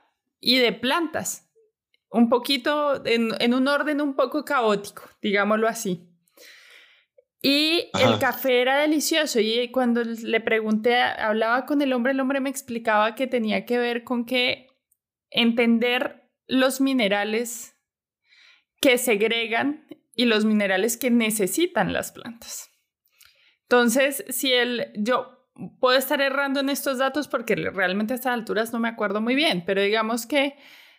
y 0.40 0.58
de 0.58 0.72
plantas, 0.72 1.50
un 2.10 2.28
poquito, 2.28 3.04
en, 3.04 3.30
en 3.40 3.54
un 3.54 3.68
orden 3.68 4.00
un 4.00 4.14
poco 4.14 4.44
caótico, 4.44 5.02
digámoslo 5.20 5.68
así. 5.68 6.08
Y 7.42 7.90
el 8.00 8.18
café 8.18 8.60
era 8.60 8.78
delicioso 8.78 9.38
y 9.38 9.70
cuando 9.70 10.02
le 10.02 10.40
pregunté, 10.40 10.96
hablaba 11.00 11.66
con 11.66 11.80
el 11.80 11.92
hombre, 11.92 12.12
el 12.12 12.20
hombre 12.20 12.40
me 12.40 12.50
explicaba 12.50 13.14
que 13.14 13.26
tenía 13.26 13.64
que 13.64 13.78
ver 13.78 14.02
con 14.02 14.24
que 14.24 14.66
entender 15.30 16.28
los 16.48 16.80
minerales 16.80 17.76
que 18.80 18.98
segregan 18.98 19.86
y 20.14 20.24
los 20.24 20.44
minerales 20.44 20.96
que 20.96 21.10
necesitan 21.10 21.92
las 21.92 22.10
plantas. 22.10 22.70
Entonces, 23.62 24.24
si 24.28 24.52
el, 24.52 24.92
yo 24.96 25.35
puedo 25.80 25.98
estar 25.98 26.20
errando 26.20 26.60
en 26.60 26.68
estos 26.68 26.98
datos 26.98 27.28
porque 27.28 27.54
realmente 27.56 28.12
a 28.12 28.16
estas 28.16 28.32
alturas 28.32 28.72
no 28.72 28.78
me 28.78 28.88
acuerdo 28.88 29.20
muy 29.20 29.34
bien, 29.34 29.64
pero 29.66 29.82
digamos 29.82 30.26
que 30.26 30.56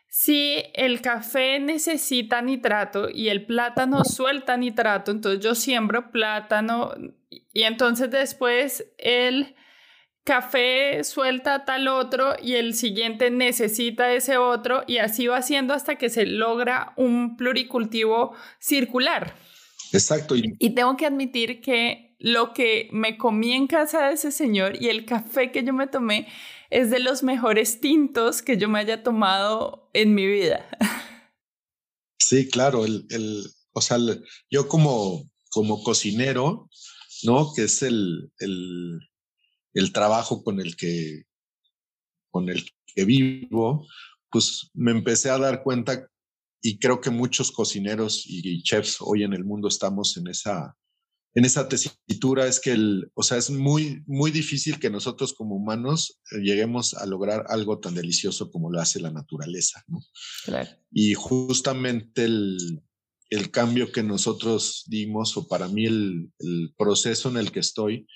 si 0.10 0.64
el 0.74 1.02
café 1.02 1.60
necesita 1.60 2.42
nitrato 2.42 3.10
y 3.10 3.30
el 3.30 3.46
plátano 3.46 4.04
suelta 4.06 4.56
nitrato, 4.58 5.12
entonces 5.12 5.44
yo 5.44 5.54
siembro 5.54 6.12
plátano 6.12 6.94
y 7.30 7.64
entonces 7.64 8.10
después 8.10 8.86
el 8.98 9.56
café 10.24 11.04
suelta 11.04 11.66
tal 11.66 11.88
otro 11.88 12.36
y 12.42 12.56
el 12.56 12.74
siguiente 12.74 13.32
necesita 13.32 14.12
ese 14.12 14.38
otro 14.38 14.84
y 14.88 14.98
así 14.98 15.28
va 15.28 15.38
haciendo 15.38 15.74
hasta 15.74 15.96
que 15.96 16.10
se 16.10 16.26
logra 16.26 16.94
un 16.98 17.38
pluricultivo 17.38 18.36
circular. 18.60 19.36
Exacto. 19.94 20.36
Y 20.36 20.70
tengo 20.72 20.98
que 20.98 21.06
admitir 21.06 21.62
que 21.62 22.07
lo 22.20 22.54
que 22.54 22.90
me 22.92 23.18
comí 23.18 23.54
en 23.54 23.68
casa 23.68 24.08
de 24.08 24.14
ese 24.14 24.32
señor 24.32 24.82
y 24.82 24.90
el 24.90 25.06
café 25.06 25.52
que 25.52 25.64
yo 25.64 25.74
me 25.74 25.88
tomé 25.88 26.28
es 26.70 26.90
de 26.90 27.00
los 27.00 27.24
mejores 27.24 27.80
tintos 27.80 28.42
que 28.42 28.58
yo 28.58 28.68
me 28.70 28.80
haya 28.80 29.04
tomado 29.04 29.90
en 29.94 30.16
mi 30.16 30.26
vida. 30.26 30.68
Sí, 32.20 32.50
claro, 32.50 32.86
el, 32.86 33.06
el, 33.10 33.46
o 33.72 33.82
sea, 33.82 33.98
yo 34.50 34.68
como, 34.68 35.30
como 35.50 35.84
cocinero, 35.84 36.70
¿no? 37.24 37.54
Que 37.56 37.64
es 37.64 37.84
el, 37.84 38.32
el, 38.40 39.00
el 39.74 39.94
trabajo 39.94 40.44
con 40.44 40.60
el 40.60 40.76
que, 40.76 41.24
con 42.32 42.50
el 42.50 42.70
que 42.94 43.06
vivo, 43.06 43.88
pues 44.30 44.70
me 44.74 44.92
empecé 44.92 45.30
a 45.30 45.38
dar 45.38 45.64
cuenta 45.64 46.10
y 46.62 46.80
creo 46.80 47.00
que 47.00 47.12
muchos 47.12 47.52
cocineros 47.52 48.24
y 48.26 48.62
chefs 48.64 48.98
hoy 49.00 49.24
en 49.24 49.34
el 49.34 49.46
mundo 49.46 49.68
estamos 49.68 50.18
en 50.18 50.28
esa, 50.28 50.76
en 51.38 51.46
esa 51.46 51.70
tesitura 51.70 52.48
es 52.48 52.60
que, 52.60 52.72
el, 52.72 53.12
o 53.14 53.22
sea, 53.22 53.38
es 53.38 53.52
muy, 53.52 54.02
muy 54.08 54.32
difícil 54.32 54.80
que 54.80 54.90
nosotros 54.90 55.34
como 55.34 55.56
humanos 55.56 56.20
eh, 56.32 56.40
lleguemos 56.40 56.96
a 56.96 57.06
lograr 57.06 57.46
algo 57.50 57.78
tan 57.80 57.94
delicioso 57.94 58.50
como 58.50 58.72
lo 58.72 58.82
hace 58.82 59.00
la 59.00 59.12
naturaleza, 59.12 59.84
¿no? 59.88 60.00
Claro. 60.46 60.68
Y 60.92 61.14
justamente 61.14 62.26
el, 62.26 62.82
el 63.30 63.52
cambio 63.52 63.92
que 63.92 64.02
nosotros 64.02 64.86
dimos, 64.88 65.38
o 65.38 65.48
para 65.48 65.68
mí 65.68 65.86
el, 65.86 66.32
el 66.40 66.74
proceso 66.76 67.30
en 67.30 67.38
el 67.38 67.52
que 67.52 67.60
estoy, 67.60 68.08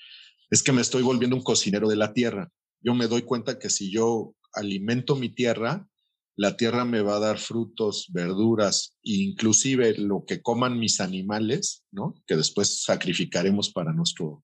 es 0.50 0.64
que 0.64 0.72
me 0.72 0.82
estoy 0.82 1.02
volviendo 1.02 1.36
un 1.36 1.44
cocinero 1.44 1.88
de 1.88 1.96
la 1.96 2.12
tierra. 2.12 2.50
Yo 2.80 2.92
me 2.92 3.06
doy 3.06 3.22
cuenta 3.22 3.56
que 3.56 3.70
si 3.70 3.92
yo 3.92 4.34
alimento 4.52 5.14
mi 5.14 5.28
tierra, 5.28 5.88
la 6.36 6.56
tierra 6.56 6.84
me 6.84 7.02
va 7.02 7.16
a 7.16 7.20
dar 7.20 7.38
frutos, 7.38 8.06
verduras, 8.10 8.96
inclusive 9.02 9.98
lo 9.98 10.24
que 10.26 10.40
coman 10.40 10.78
mis 10.78 11.00
animales, 11.00 11.84
¿no? 11.90 12.14
Que 12.26 12.36
después 12.36 12.82
sacrificaremos 12.82 13.70
para 13.70 13.92
nuestro, 13.92 14.42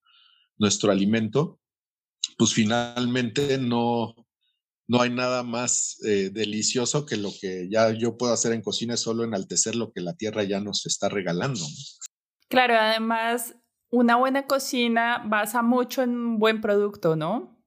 nuestro 0.59 0.93
alimento, 0.93 1.61
pues 2.37 2.53
finalmente 2.53 3.59
no, 3.59 4.15
no 4.87 5.01
hay 5.01 5.11
nada 5.11 5.43
más 5.43 5.99
eh, 6.05 6.31
delicioso 6.31 7.07
que 7.07 7.17
lo 7.17 7.31
que 7.41 7.69
ya 7.71 7.91
yo 7.93 8.17
puedo 8.17 8.33
hacer 8.33 8.53
en 8.53 8.63
cocina, 8.63 8.95
es 8.95 9.01
solo 9.01 9.25
enaltecer 9.25 9.75
lo 9.75 9.93
que 9.93 10.01
la 10.01 10.15
tierra 10.15 10.45
ya 10.45 10.61
nos 10.61 10.87
está 10.87 11.09
regalando. 11.09 11.61
Claro, 12.49 12.75
además, 12.79 13.55
una 13.91 14.17
buena 14.17 14.47
cocina 14.47 15.23
basa 15.27 15.63
mucho 15.63 16.03
en 16.03 16.11
un 16.11 16.39
buen 16.39 16.61
producto, 16.61 17.17
¿no? 17.17 17.58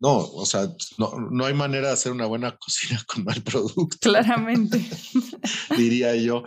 No, 0.00 0.18
o 0.18 0.46
sea, 0.46 0.68
no, 0.96 1.12
no, 1.30 1.44
hay 1.44 1.54
manera 1.54 1.88
de 1.88 1.94
hacer 1.94 2.12
una 2.12 2.26
buena 2.26 2.56
cocina 2.56 3.02
con 3.06 3.24
mal 3.24 3.42
producto. 3.42 3.96
Claramente. 4.00 4.78
Diría 5.76 6.14
yo. 6.16 6.44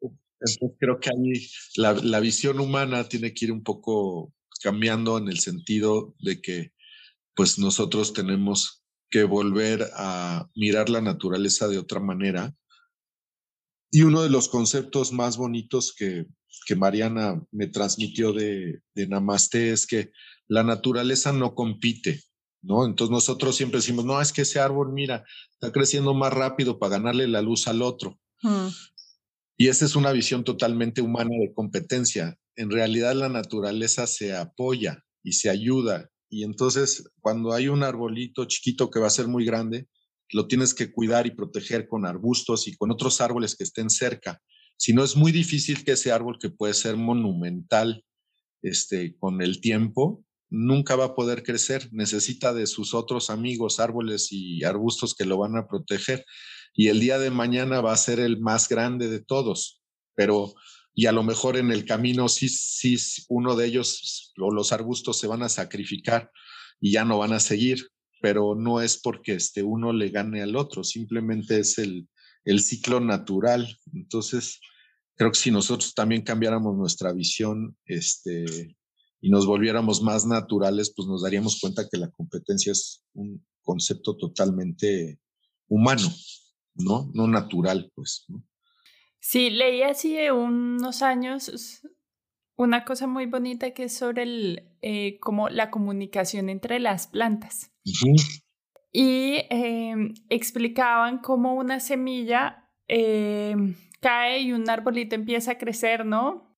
Entonces 0.00 0.76
creo 0.78 0.98
que 1.00 1.10
ahí 1.10 1.48
la, 1.76 1.94
la, 1.94 2.20
visión 2.20 2.60
humana 2.60 3.08
tiene 3.08 3.32
que 3.32 3.46
ir 3.46 3.52
un 3.52 3.62
poco 3.62 4.34
cambiando 4.62 5.16
en 5.16 5.28
el 5.28 5.38
sentido 5.38 6.14
de 6.18 6.40
que 6.42 6.72
pues 7.34 7.58
nosotros 7.58 8.12
tenemos 8.12 8.84
que 9.10 9.24
volver 9.24 9.88
a 9.94 10.48
mirar 10.54 10.90
la 10.90 11.00
naturaleza 11.00 11.68
de 11.68 11.78
otra 11.78 12.00
manera. 12.00 12.54
Y 13.90 14.02
uno 14.02 14.22
de 14.22 14.30
los 14.30 14.48
conceptos 14.48 15.12
más 15.12 15.36
bonitos 15.36 15.94
que, 15.96 16.26
que 16.66 16.76
Mariana 16.76 17.40
me 17.52 17.68
transmitió 17.68 18.32
de, 18.32 18.80
de 18.94 19.06
Namaste 19.06 19.70
es 19.70 19.86
que 19.86 20.10
la 20.48 20.64
naturaleza 20.64 21.32
no 21.32 21.54
compite, 21.54 22.20
¿no? 22.64 22.84
Entonces 22.84 23.12
nosotros 23.12 23.56
siempre 23.56 23.78
decimos, 23.78 24.04
no, 24.04 24.20
es 24.20 24.32
que 24.32 24.42
ese 24.42 24.60
árbol, 24.60 24.92
mira, 24.92 25.24
está 25.52 25.70
creciendo 25.70 26.14
más 26.14 26.32
rápido 26.32 26.78
para 26.78 26.96
ganarle 26.96 27.28
la 27.28 27.42
luz 27.42 27.68
al 27.68 27.82
otro. 27.82 28.18
Mm. 28.42 28.68
Y 29.56 29.68
esa 29.68 29.84
es 29.84 29.94
una 29.94 30.12
visión 30.12 30.44
totalmente 30.44 31.00
humana 31.00 31.30
de 31.40 31.52
competencia. 31.52 32.36
En 32.56 32.70
realidad 32.70 33.14
la 33.14 33.28
naturaleza 33.28 34.06
se 34.06 34.34
apoya 34.34 35.04
y 35.22 35.32
se 35.32 35.50
ayuda. 35.50 36.10
Y 36.28 36.44
entonces 36.44 37.10
cuando 37.20 37.52
hay 37.52 37.68
un 37.68 37.82
arbolito 37.82 38.44
chiquito 38.46 38.90
que 38.90 38.98
va 38.98 39.06
a 39.06 39.10
ser 39.10 39.28
muy 39.28 39.44
grande, 39.44 39.88
lo 40.32 40.48
tienes 40.48 40.74
que 40.74 40.90
cuidar 40.90 41.26
y 41.26 41.30
proteger 41.30 41.86
con 41.86 42.06
arbustos 42.06 42.66
y 42.66 42.76
con 42.76 42.90
otros 42.90 43.20
árboles 43.20 43.54
que 43.54 43.64
estén 43.64 43.90
cerca. 43.90 44.40
Si 44.76 44.92
no, 44.92 45.04
es 45.04 45.14
muy 45.14 45.30
difícil 45.30 45.84
que 45.84 45.92
ese 45.92 46.10
árbol 46.10 46.38
que 46.40 46.50
puede 46.50 46.74
ser 46.74 46.96
monumental 46.96 48.04
este, 48.62 49.16
con 49.18 49.40
el 49.42 49.60
tiempo, 49.60 50.24
nunca 50.54 50.94
va 50.96 51.06
a 51.06 51.14
poder 51.14 51.42
crecer, 51.42 51.88
necesita 51.92 52.54
de 52.54 52.66
sus 52.66 52.94
otros 52.94 53.28
amigos, 53.28 53.80
árboles 53.80 54.28
y 54.30 54.62
arbustos 54.64 55.14
que 55.14 55.24
lo 55.24 55.36
van 55.36 55.56
a 55.56 55.66
proteger. 55.66 56.24
Y 56.72 56.88
el 56.88 57.00
día 57.00 57.18
de 57.18 57.30
mañana 57.30 57.80
va 57.80 57.92
a 57.92 57.96
ser 57.96 58.20
el 58.20 58.40
más 58.40 58.68
grande 58.68 59.08
de 59.08 59.20
todos, 59.20 59.82
pero 60.14 60.54
y 60.94 61.06
a 61.06 61.12
lo 61.12 61.24
mejor 61.24 61.56
en 61.56 61.72
el 61.72 61.84
camino 61.84 62.28
sí, 62.28 62.48
sí, 62.48 62.96
uno 63.28 63.56
de 63.56 63.66
ellos 63.66 64.32
o 64.38 64.52
los 64.52 64.72
arbustos 64.72 65.18
se 65.18 65.26
van 65.26 65.42
a 65.42 65.48
sacrificar 65.48 66.30
y 66.80 66.92
ya 66.92 67.04
no 67.04 67.18
van 67.18 67.32
a 67.32 67.40
seguir, 67.40 67.88
pero 68.20 68.54
no 68.54 68.80
es 68.80 68.98
porque 68.98 69.34
este 69.34 69.64
uno 69.64 69.92
le 69.92 70.10
gane 70.10 70.40
al 70.40 70.54
otro, 70.54 70.84
simplemente 70.84 71.58
es 71.58 71.78
el, 71.78 72.08
el 72.44 72.60
ciclo 72.60 73.00
natural. 73.00 73.76
Entonces, 73.92 74.60
creo 75.16 75.32
que 75.32 75.38
si 75.38 75.50
nosotros 75.50 75.94
también 75.94 76.22
cambiáramos 76.22 76.76
nuestra 76.76 77.12
visión, 77.12 77.76
este, 77.86 78.76
y 79.24 79.30
nos 79.30 79.46
volviéramos 79.46 80.02
más 80.02 80.26
naturales, 80.26 80.92
pues 80.94 81.08
nos 81.08 81.22
daríamos 81.22 81.58
cuenta 81.58 81.88
que 81.90 81.96
la 81.96 82.10
competencia 82.10 82.72
es 82.72 83.02
un 83.14 83.42
concepto 83.62 84.18
totalmente 84.18 85.18
humano, 85.66 86.12
¿no? 86.74 87.10
No 87.14 87.26
natural, 87.26 87.90
pues. 87.94 88.26
Sí, 89.20 89.48
leí 89.48 89.80
de 89.80 90.30
unos 90.30 91.00
años 91.00 91.80
una 92.56 92.84
cosa 92.84 93.06
muy 93.06 93.24
bonita 93.24 93.70
que 93.70 93.84
es 93.84 93.96
sobre 93.96 94.24
el, 94.24 94.76
eh, 94.82 95.18
como 95.20 95.48
la 95.48 95.70
comunicación 95.70 96.50
entre 96.50 96.78
las 96.78 97.06
plantas. 97.06 97.72
Y 98.92 99.38
em, 99.48 100.12
explicaban 100.28 101.20
cómo 101.22 101.54
una 101.54 101.80
semilla 101.80 102.70
em, 102.88 103.74
cae 104.02 104.40
y 104.40 104.52
un 104.52 104.68
arbolito 104.68 105.14
empieza 105.14 105.52
a 105.52 105.58
crecer, 105.58 106.04
¿no? 106.04 106.53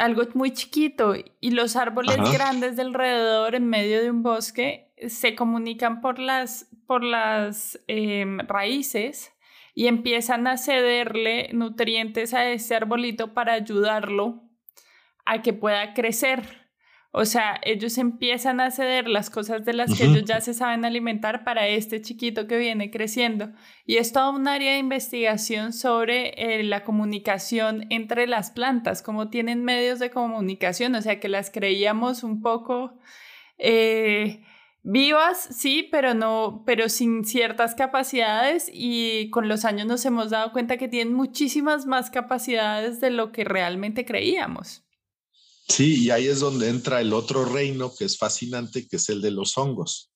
Algo 0.00 0.22
muy 0.34 0.52
chiquito 0.52 1.14
y 1.40 1.50
los 1.50 1.76
árboles 1.76 2.16
grandes 2.32 2.76
de 2.76 2.82
alrededor 2.82 3.54
en 3.54 3.68
medio 3.68 4.02
de 4.02 4.10
un 4.10 4.22
bosque 4.22 4.92
se 5.08 5.34
comunican 5.34 6.00
por 6.00 6.18
las, 6.18 6.68
por 6.86 7.04
las 7.04 7.78
em, 7.86 8.38
raíces 8.40 9.32
y 9.74 9.86
empiezan 9.86 10.46
a 10.46 10.56
cederle 10.56 11.50
nutrientes 11.52 12.34
a 12.34 12.50
ese 12.50 12.74
arbolito 12.74 13.34
para 13.34 13.52
ayudarlo 13.54 14.42
a 15.24 15.42
que 15.42 15.52
pueda 15.52 15.94
crecer. 15.94 16.59
O 17.12 17.24
sea, 17.24 17.60
ellos 17.64 17.98
empiezan 17.98 18.60
a 18.60 18.70
ceder 18.70 19.08
las 19.08 19.30
cosas 19.30 19.64
de 19.64 19.72
las 19.72 19.96
que 19.96 20.04
ellos 20.04 20.24
ya 20.24 20.40
se 20.40 20.54
saben 20.54 20.84
alimentar 20.84 21.42
para 21.42 21.66
este 21.66 22.00
chiquito 22.00 22.46
que 22.46 22.56
viene 22.56 22.92
creciendo. 22.92 23.50
Y 23.84 23.96
es 23.96 24.12
todo 24.12 24.30
un 24.30 24.46
área 24.46 24.72
de 24.72 24.78
investigación 24.78 25.72
sobre 25.72 26.34
eh, 26.36 26.62
la 26.62 26.84
comunicación 26.84 27.86
entre 27.90 28.28
las 28.28 28.52
plantas, 28.52 29.02
cómo 29.02 29.28
tienen 29.28 29.64
medios 29.64 29.98
de 29.98 30.10
comunicación, 30.10 30.94
o 30.94 31.02
sea, 31.02 31.18
que 31.18 31.28
las 31.28 31.50
creíamos 31.50 32.22
un 32.22 32.42
poco 32.42 32.96
eh, 33.58 34.44
vivas, 34.84 35.48
sí, 35.50 35.88
pero 35.90 36.14
no, 36.14 36.62
pero 36.64 36.88
sin 36.88 37.24
ciertas 37.24 37.74
capacidades 37.74 38.70
y 38.72 39.30
con 39.30 39.48
los 39.48 39.64
años 39.64 39.88
nos 39.88 40.04
hemos 40.06 40.30
dado 40.30 40.52
cuenta 40.52 40.76
que 40.76 40.86
tienen 40.86 41.12
muchísimas 41.14 41.86
más 41.86 42.08
capacidades 42.10 43.00
de 43.00 43.10
lo 43.10 43.32
que 43.32 43.42
realmente 43.42 44.04
creíamos. 44.04 44.84
Sí, 45.70 46.04
y 46.04 46.10
ahí 46.10 46.26
es 46.26 46.40
donde 46.40 46.68
entra 46.68 47.00
el 47.00 47.12
otro 47.12 47.44
reino 47.44 47.92
que 47.96 48.04
es 48.04 48.18
fascinante, 48.18 48.88
que 48.88 48.96
es 48.96 49.08
el 49.08 49.22
de 49.22 49.30
los 49.30 49.56
hongos, 49.56 50.10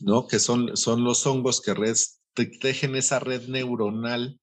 ¿no? 0.00 0.26
Que 0.26 0.38
son, 0.38 0.76
son 0.76 1.02
los 1.02 1.26
hongos 1.26 1.62
que 1.62 1.74
tejen 2.60 2.94
esa 2.94 3.20
red 3.20 3.48
neuronal 3.48 4.38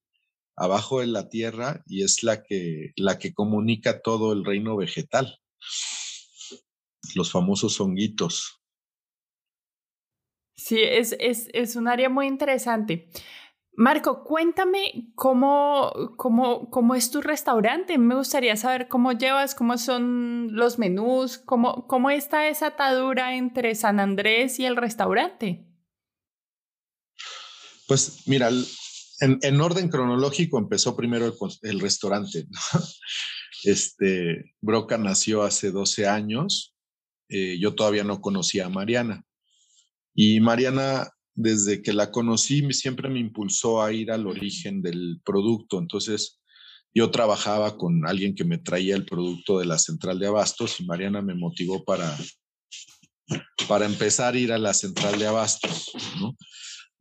abajo 0.55 1.01
de 1.01 1.07
la 1.07 1.29
tierra 1.29 1.83
y 1.85 2.03
es 2.03 2.23
la 2.23 2.41
que, 2.41 2.93
la 2.95 3.19
que 3.19 3.35
comunica 3.35 4.01
todo 4.01 4.33
el 4.33 4.43
reino 4.43 4.75
vegetal. 4.75 5.37
Los 7.13 7.31
famosos 7.31 7.79
honguitos. 7.79 8.59
Sí, 10.55 10.79
es, 10.81 11.15
es, 11.19 11.47
es 11.53 11.75
un 11.75 11.87
área 11.87 12.09
muy 12.09 12.25
interesante. 12.25 13.07
Marco, 13.77 14.23
cuéntame 14.23 15.11
cómo, 15.15 15.91
cómo, 16.15 16.69
cómo 16.69 16.95
es 16.95 17.11
tu 17.11 17.21
restaurante. 17.21 17.97
Me 17.97 18.15
gustaría 18.15 18.55
saber 18.55 18.87
cómo 18.87 19.11
llevas, 19.11 19.53
cómo 19.53 19.77
son 19.77 20.55
los 20.55 20.79
menús, 20.79 21.37
cómo, 21.39 21.85
cómo 21.87 22.09
está 22.09 22.47
esa 22.47 22.67
atadura 22.67 23.35
entre 23.35 23.75
San 23.75 23.99
Andrés 23.99 24.59
y 24.59 24.65
el 24.65 24.77
restaurante. 24.77 25.65
Pues 27.87 28.23
mira, 28.27 28.49
en, 29.19 29.39
en 29.41 29.61
orden 29.61 29.89
cronológico 29.89 30.57
empezó 30.57 30.95
primero 30.95 31.33
el, 31.61 31.79
restaurante. 31.79 32.45
Este, 33.63 34.53
Broca 34.61 34.95
nació 34.99 35.41
hace 35.41 35.71
12 35.71 36.07
años. 36.07 36.75
Eh, 37.29 37.57
yo 37.59 37.73
todavía 37.73 38.03
no 38.03 38.21
conocía 38.21 38.67
a 38.67 38.69
Mariana. 38.69 39.25
Y 40.13 40.39
Mariana 40.39 41.09
desde 41.35 41.81
que 41.81 41.93
la 41.93 42.11
conocí, 42.11 42.65
siempre 42.73 43.09
me 43.09 43.19
impulsó 43.19 43.83
a 43.83 43.91
ir 43.91 44.11
al 44.11 44.25
origen 44.25 44.81
del 44.81 45.21
producto. 45.23 45.77
Entonces, 45.77 46.39
yo 46.93 47.11
trabajaba 47.11 47.77
con 47.77 48.07
alguien 48.07 48.33
que 48.33 48.45
me 48.45 48.57
traía 48.57 48.95
el 48.95 49.05
producto 49.05 49.59
de 49.59 49.65
la 49.65 49.77
central 49.77 50.17
de 50.17 50.27
abastos 50.27 50.79
y 50.79 50.85
Mariana 50.85 51.21
me 51.21 51.35
motivó 51.35 51.83
para, 51.83 52.17
para 53.67 53.85
empezar 53.85 54.33
a 54.33 54.37
ir 54.39 54.53
a 54.53 54.57
la 54.57 54.73
central 54.73 55.19
de 55.19 55.27
abastos, 55.27 55.91
¿no? 56.21 56.35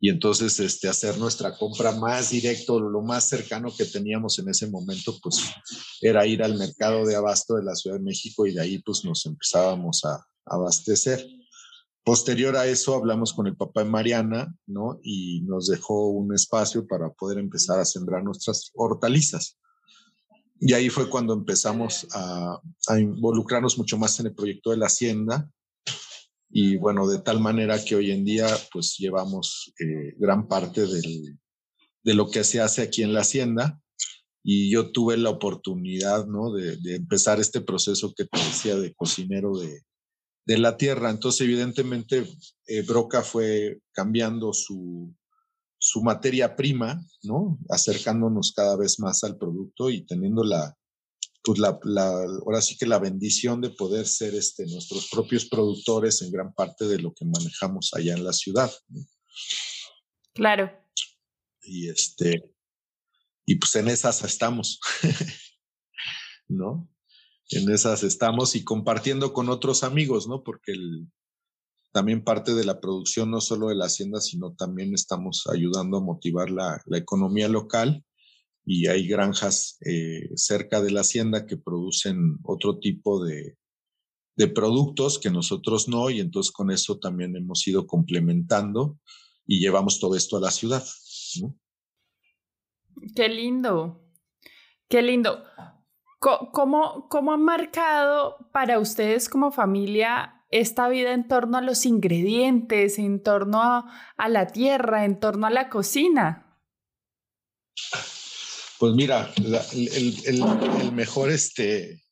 Y 0.01 0.11
entonces 0.11 0.59
este, 0.61 0.88
hacer 0.88 1.16
nuestra 1.16 1.57
compra 1.57 1.92
más 1.92 2.31
directo, 2.31 2.79
lo 2.79 3.01
más 3.01 3.27
cercano 3.29 3.73
que 3.75 3.87
teníamos 3.87 4.38
en 4.38 4.51
ese 4.51 4.66
momento, 4.66 5.16
pues 5.23 5.42
era 6.03 6.27
ir 6.27 6.42
al 6.42 6.59
mercado 6.59 7.07
de 7.07 7.16
abasto 7.16 7.55
de 7.55 7.64
la 7.64 7.75
Ciudad 7.75 7.97
de 7.97 8.03
México 8.03 8.47
y 8.47 8.53
de 8.53 8.61
ahí 8.61 8.79
pues 8.81 9.03
nos 9.05 9.25
empezábamos 9.25 10.05
a 10.05 10.23
abastecer. 10.44 11.27
Posterior 12.04 12.54
a 12.54 12.66
eso 12.66 12.94
hablamos 12.94 13.32
con 13.32 13.46
el 13.46 13.56
papá 13.56 13.82
de 13.82 13.88
Mariana, 13.88 14.54
¿no? 14.66 15.00
Y 15.02 15.40
nos 15.46 15.68
dejó 15.68 16.08
un 16.08 16.34
espacio 16.34 16.86
para 16.86 17.10
poder 17.10 17.38
empezar 17.38 17.80
a 17.80 17.86
sembrar 17.86 18.22
nuestras 18.22 18.70
hortalizas. 18.74 19.58
Y 20.60 20.74
ahí 20.74 20.90
fue 20.90 21.08
cuando 21.08 21.32
empezamos 21.32 22.06
a, 22.12 22.60
involucrarnos 22.98 23.78
mucho 23.78 23.96
más 23.96 24.20
en 24.20 24.26
el 24.26 24.34
proyecto 24.34 24.70
de 24.70 24.76
la 24.76 24.86
hacienda. 24.86 25.50
Y 26.50 26.76
bueno, 26.76 27.08
de 27.08 27.20
tal 27.20 27.40
manera 27.40 27.82
que 27.82 27.96
hoy 27.96 28.10
en 28.10 28.22
día 28.22 28.48
pues 28.70 28.96
llevamos 28.98 29.72
eh, 29.80 30.14
gran 30.18 30.46
parte 30.46 30.86
del, 30.86 31.38
de 32.02 32.14
lo 32.14 32.28
que 32.28 32.44
se 32.44 32.60
hace 32.60 32.82
aquí 32.82 33.02
en 33.02 33.14
la 33.14 33.22
hacienda. 33.22 33.80
Y 34.42 34.70
yo 34.70 34.92
tuve 34.92 35.16
la 35.16 35.30
oportunidad, 35.30 36.26
¿no? 36.26 36.52
De, 36.52 36.76
de 36.76 36.96
empezar 36.96 37.40
este 37.40 37.62
proceso 37.62 38.12
que 38.14 38.26
te 38.26 38.38
decía 38.38 38.76
de 38.76 38.92
cocinero 38.92 39.56
de, 39.58 39.80
de 40.44 40.59
la 40.59 40.76
tierra. 40.76 41.11
Entonces, 41.11 41.42
evidentemente, 41.42 42.26
eh, 42.66 42.83
Broca 42.83 43.22
fue 43.22 43.80
cambiando 43.92 44.52
su, 44.52 45.14
su 45.78 46.02
materia 46.02 46.57
prima, 46.57 47.04
¿no? 47.22 47.59
Acercándonos 47.68 48.52
cada 48.52 48.76
vez 48.76 48.98
más 49.00 49.24
al 49.24 49.37
producto 49.37 49.90
y 49.90 50.07
teniendo 50.07 50.44
la, 50.44 50.76
pues 51.42 51.59
la, 51.59 51.78
ahora 52.44 52.62
sí 52.62 52.76
que 52.78 52.87
la 52.87 52.98
bendición 52.98 53.61
de 53.61 53.70
poder 53.70 54.07
ser 54.07 54.35
este, 54.35 54.66
nuestros 54.66 55.09
propios 55.11 55.44
productores 55.44 56.22
en 56.22 56.33
gran 56.33 56.54
parte 56.54 56.87
de 56.87 56.98
lo 56.98 57.12
que 57.12 57.26
manejamos 57.26 57.92
allá 57.94 58.14
en 58.14 58.24
la 58.24 58.33
ciudad. 58.33 58.72
Claro. 60.33 60.72
Y 61.61 61.88
este, 61.88 62.50
y 63.46 63.57
pues 63.57 63.76
en 63.76 63.88
esas 63.88 64.22
estamos, 64.24 64.80
¿no? 66.48 66.88
En 67.50 67.70
esas 67.70 68.02
estamos 68.02 68.57
y 68.57 68.64
compartiendo 68.64 69.33
con 69.33 69.48
otros 69.48 69.85
amigos, 69.85 70.28
¿no? 70.28 70.42
Porque 70.42 70.72
el, 70.72 71.09
también 71.92 72.24
parte 72.24 72.54
de 72.54 72.64
la 72.64 72.80
producción, 72.80 73.30
no 73.30 73.40
solo 73.40 73.68
de 73.68 73.76
la 73.76 73.87
hacienda, 73.87 74.20
sino 74.20 74.54
también 74.54 74.94
estamos 74.94 75.46
ayudando 75.46 75.98
a 75.98 76.02
motivar 76.02 76.50
la, 76.50 76.83
la 76.87 76.98
economía 76.98 77.48
local 77.48 78.04
y 78.66 78.88
hay 78.88 79.07
granjas 79.07 79.78
eh, 79.85 80.30
cerca 80.35 80.83
de 80.83 80.90
la 80.90 81.02
hacienda 81.02 81.46
que 81.46 81.57
producen 81.57 82.38
otro 82.42 82.78
tipo 82.78 83.24
de, 83.24 83.57
de 84.37 84.48
productos 84.48 85.18
que 85.18 85.30
nosotros 85.30 85.87
no, 85.87 86.11
y 86.11 86.20
entonces 86.20 86.50
con 86.50 86.70
eso 86.70 86.98
también 86.98 87.37
hemos 87.37 87.66
ido 87.66 87.87
complementando 87.87 88.98
y 89.46 89.61
llevamos 89.61 90.00
todo 90.00 90.16
esto 90.16 90.37
a 90.38 90.40
la 90.40 90.50
ciudad. 90.50 90.85
¿no? 91.42 91.57
Qué 93.14 93.28
lindo, 93.28 94.02
qué 94.88 95.02
lindo. 95.02 95.44
¿Cómo, 96.52 97.06
¿Cómo 97.10 97.32
ha 97.32 97.37
marcado 97.37 98.38
para 98.50 98.78
ustedes 98.78 99.28
como 99.28 99.52
familia 99.52 100.42
esta 100.50 100.88
vida 100.88 101.12
en 101.12 101.28
torno 101.28 101.58
a 101.58 101.60
los 101.60 101.84
ingredientes, 101.84 102.98
en 102.98 103.22
torno 103.22 103.60
a, 103.60 104.28
la 104.30 104.46
tierra, 104.46 105.04
en 105.04 105.20
torno 105.20 105.46
a 105.46 105.50
la 105.50 105.68
cocina? 105.68 106.62
Pues 108.78 108.94
mira, 108.94 109.30
el, 109.37 110.92
mejor 110.92 111.30
este, 111.30 112.02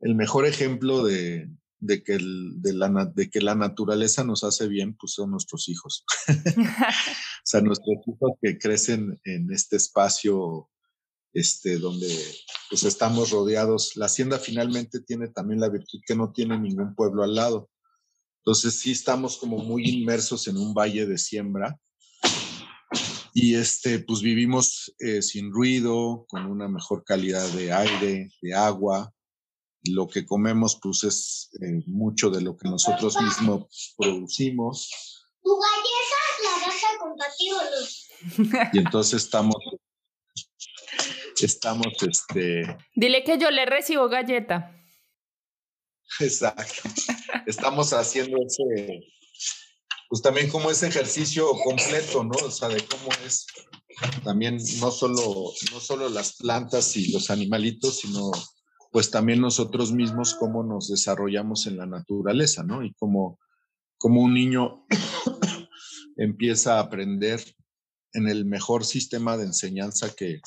el 0.00 0.14
mejor 0.14 0.46
ejemplo 0.46 1.02
de, 1.02 1.48
que 2.04 2.18
de, 2.18 2.72
la, 2.74 3.06
de 3.14 3.30
que 3.30 3.40
la 3.40 3.54
naturaleza 3.54 4.24
nos 4.24 4.44
hace 4.44 4.68
bien, 4.68 4.94
pues 4.94 5.14
son 5.14 5.30
nuestros 5.30 5.70
hijos. 5.70 6.04
o 6.28 7.44
sea, 7.44 7.62
nuestros 7.62 7.96
hijos 8.06 8.32
que 8.42 8.58
crecen 8.58 9.18
en 9.24 9.50
este 9.50 9.76
espacio 9.76 10.68
este, 11.32 11.78
donde 11.78 12.08
pues 12.68 12.84
estamos 12.84 13.30
rodeados. 13.30 13.96
La 13.96 14.06
hacienda 14.06 14.38
finalmente 14.38 15.00
tiene 15.00 15.28
también 15.28 15.60
la 15.60 15.68
virtud 15.68 16.00
que 16.06 16.14
no 16.14 16.32
tiene 16.32 16.58
ningún 16.58 16.94
pueblo 16.94 17.22
al 17.22 17.34
lado. 17.34 17.70
Entonces 18.38 18.78
sí 18.78 18.92
estamos 18.92 19.36
como 19.36 19.58
muy 19.58 19.88
inmersos 19.88 20.48
en 20.48 20.56
un 20.56 20.72
valle 20.72 21.06
de 21.06 21.18
siembra 21.18 21.78
y 23.32 23.54
este, 23.54 24.00
pues 24.00 24.22
vivimos 24.22 24.92
eh, 24.98 25.22
sin 25.22 25.52
ruido, 25.52 26.26
con 26.28 26.46
una 26.46 26.68
mejor 26.68 27.04
calidad 27.04 27.46
de 27.50 27.72
aire, 27.72 28.30
de 28.42 28.54
agua. 28.54 29.12
Lo 29.84 30.08
que 30.08 30.26
comemos 30.26 30.78
pues 30.82 31.04
es 31.04 31.50
eh, 31.60 31.82
mucho 31.86 32.30
de 32.30 32.40
lo 32.40 32.56
que 32.56 32.68
nosotros 32.68 33.16
mismos 33.22 33.94
producimos. 33.96 34.90
Tu 35.42 35.50
galleta 35.50 36.20
la 36.44 36.66
vas 36.66 36.82
a 36.84 36.98
compartir 36.98 38.70
Y 38.72 38.78
entonces 38.78 39.22
estamos 39.22 39.56
estamos, 41.46 41.88
este... 42.02 42.76
Dile 42.94 43.24
que 43.24 43.38
yo 43.38 43.50
le 43.50 43.66
recibo 43.66 44.08
galleta. 44.08 44.76
Exacto. 46.20 46.88
Estamos 47.46 47.92
haciendo 47.92 48.38
ese, 48.44 49.00
pues 50.08 50.22
también 50.22 50.50
como 50.50 50.70
ese 50.70 50.88
ejercicio 50.88 51.48
completo, 51.64 52.24
¿no? 52.24 52.36
O 52.44 52.50
sea, 52.50 52.68
de 52.68 52.84
cómo 52.84 53.08
es 53.24 53.46
también 54.24 54.58
no 54.80 54.90
solo, 54.90 55.52
no 55.72 55.80
solo 55.80 56.08
las 56.08 56.36
plantas 56.36 56.96
y 56.96 57.12
los 57.12 57.30
animalitos, 57.30 58.00
sino 58.00 58.30
pues 58.90 59.10
también 59.10 59.40
nosotros 59.40 59.92
mismos 59.92 60.34
cómo 60.34 60.64
nos 60.64 60.88
desarrollamos 60.88 61.66
en 61.66 61.76
la 61.76 61.86
naturaleza, 61.86 62.62
¿no? 62.64 62.82
Y 62.82 62.92
cómo, 62.94 63.38
como 63.98 64.22
un 64.22 64.34
niño 64.34 64.84
empieza 66.16 66.76
a 66.76 66.80
aprender 66.80 67.40
en 68.12 68.28
el 68.28 68.44
mejor 68.46 68.84
sistema 68.84 69.36
de 69.36 69.44
enseñanza 69.44 70.14
que, 70.14 70.40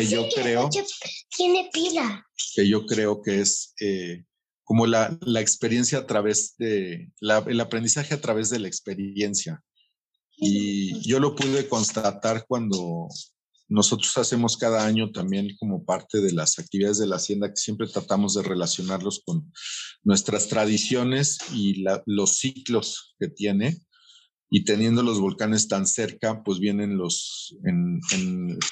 que 0.00 0.06
yo 0.06 0.28
creo 0.34 0.68
tiene 1.36 1.70
pila. 1.72 2.26
Que 2.54 2.68
yo 2.68 2.86
creo 2.86 3.22
que 3.22 3.40
es 3.40 3.74
eh, 3.80 4.24
como 4.64 4.86
la, 4.86 5.16
la, 5.20 5.40
experiencia 5.40 5.98
a 5.98 6.06
través 6.06 6.56
de, 6.58 7.10
la, 7.20 7.38
el 7.46 7.60
aprendizaje 7.60 8.14
a 8.14 8.20
través 8.20 8.50
de 8.50 8.58
la 8.58 8.68
experiencia. 8.68 9.62
Y 10.36 11.00
yo 11.08 11.20
lo 11.20 11.34
pude 11.34 11.68
constatar 11.68 12.44
cuando, 12.46 13.08
nosotros 13.68 14.16
hacemos 14.16 14.56
cada 14.56 14.86
año 14.86 15.10
también 15.10 15.56
como 15.58 15.84
parte 15.84 16.20
de 16.20 16.32
las 16.32 16.58
actividades 16.58 16.98
de 16.98 17.06
la 17.06 17.16
hacienda 17.16 17.48
que 17.48 17.56
siempre 17.56 17.88
tratamos 17.88 18.34
de 18.34 18.42
relacionarlos 18.42 19.22
con 19.24 19.52
nuestras 20.04 20.48
tradiciones 20.48 21.38
y 21.52 21.84
los 22.06 22.36
ciclos 22.38 23.16
que 23.18 23.28
tiene. 23.28 23.80
Y 24.48 24.64
teniendo 24.64 25.02
los 25.02 25.18
volcanes 25.18 25.66
tan 25.66 25.86
cerca, 25.86 26.42
pues 26.44 26.60
vienen 26.60 26.96
los, 26.96 27.56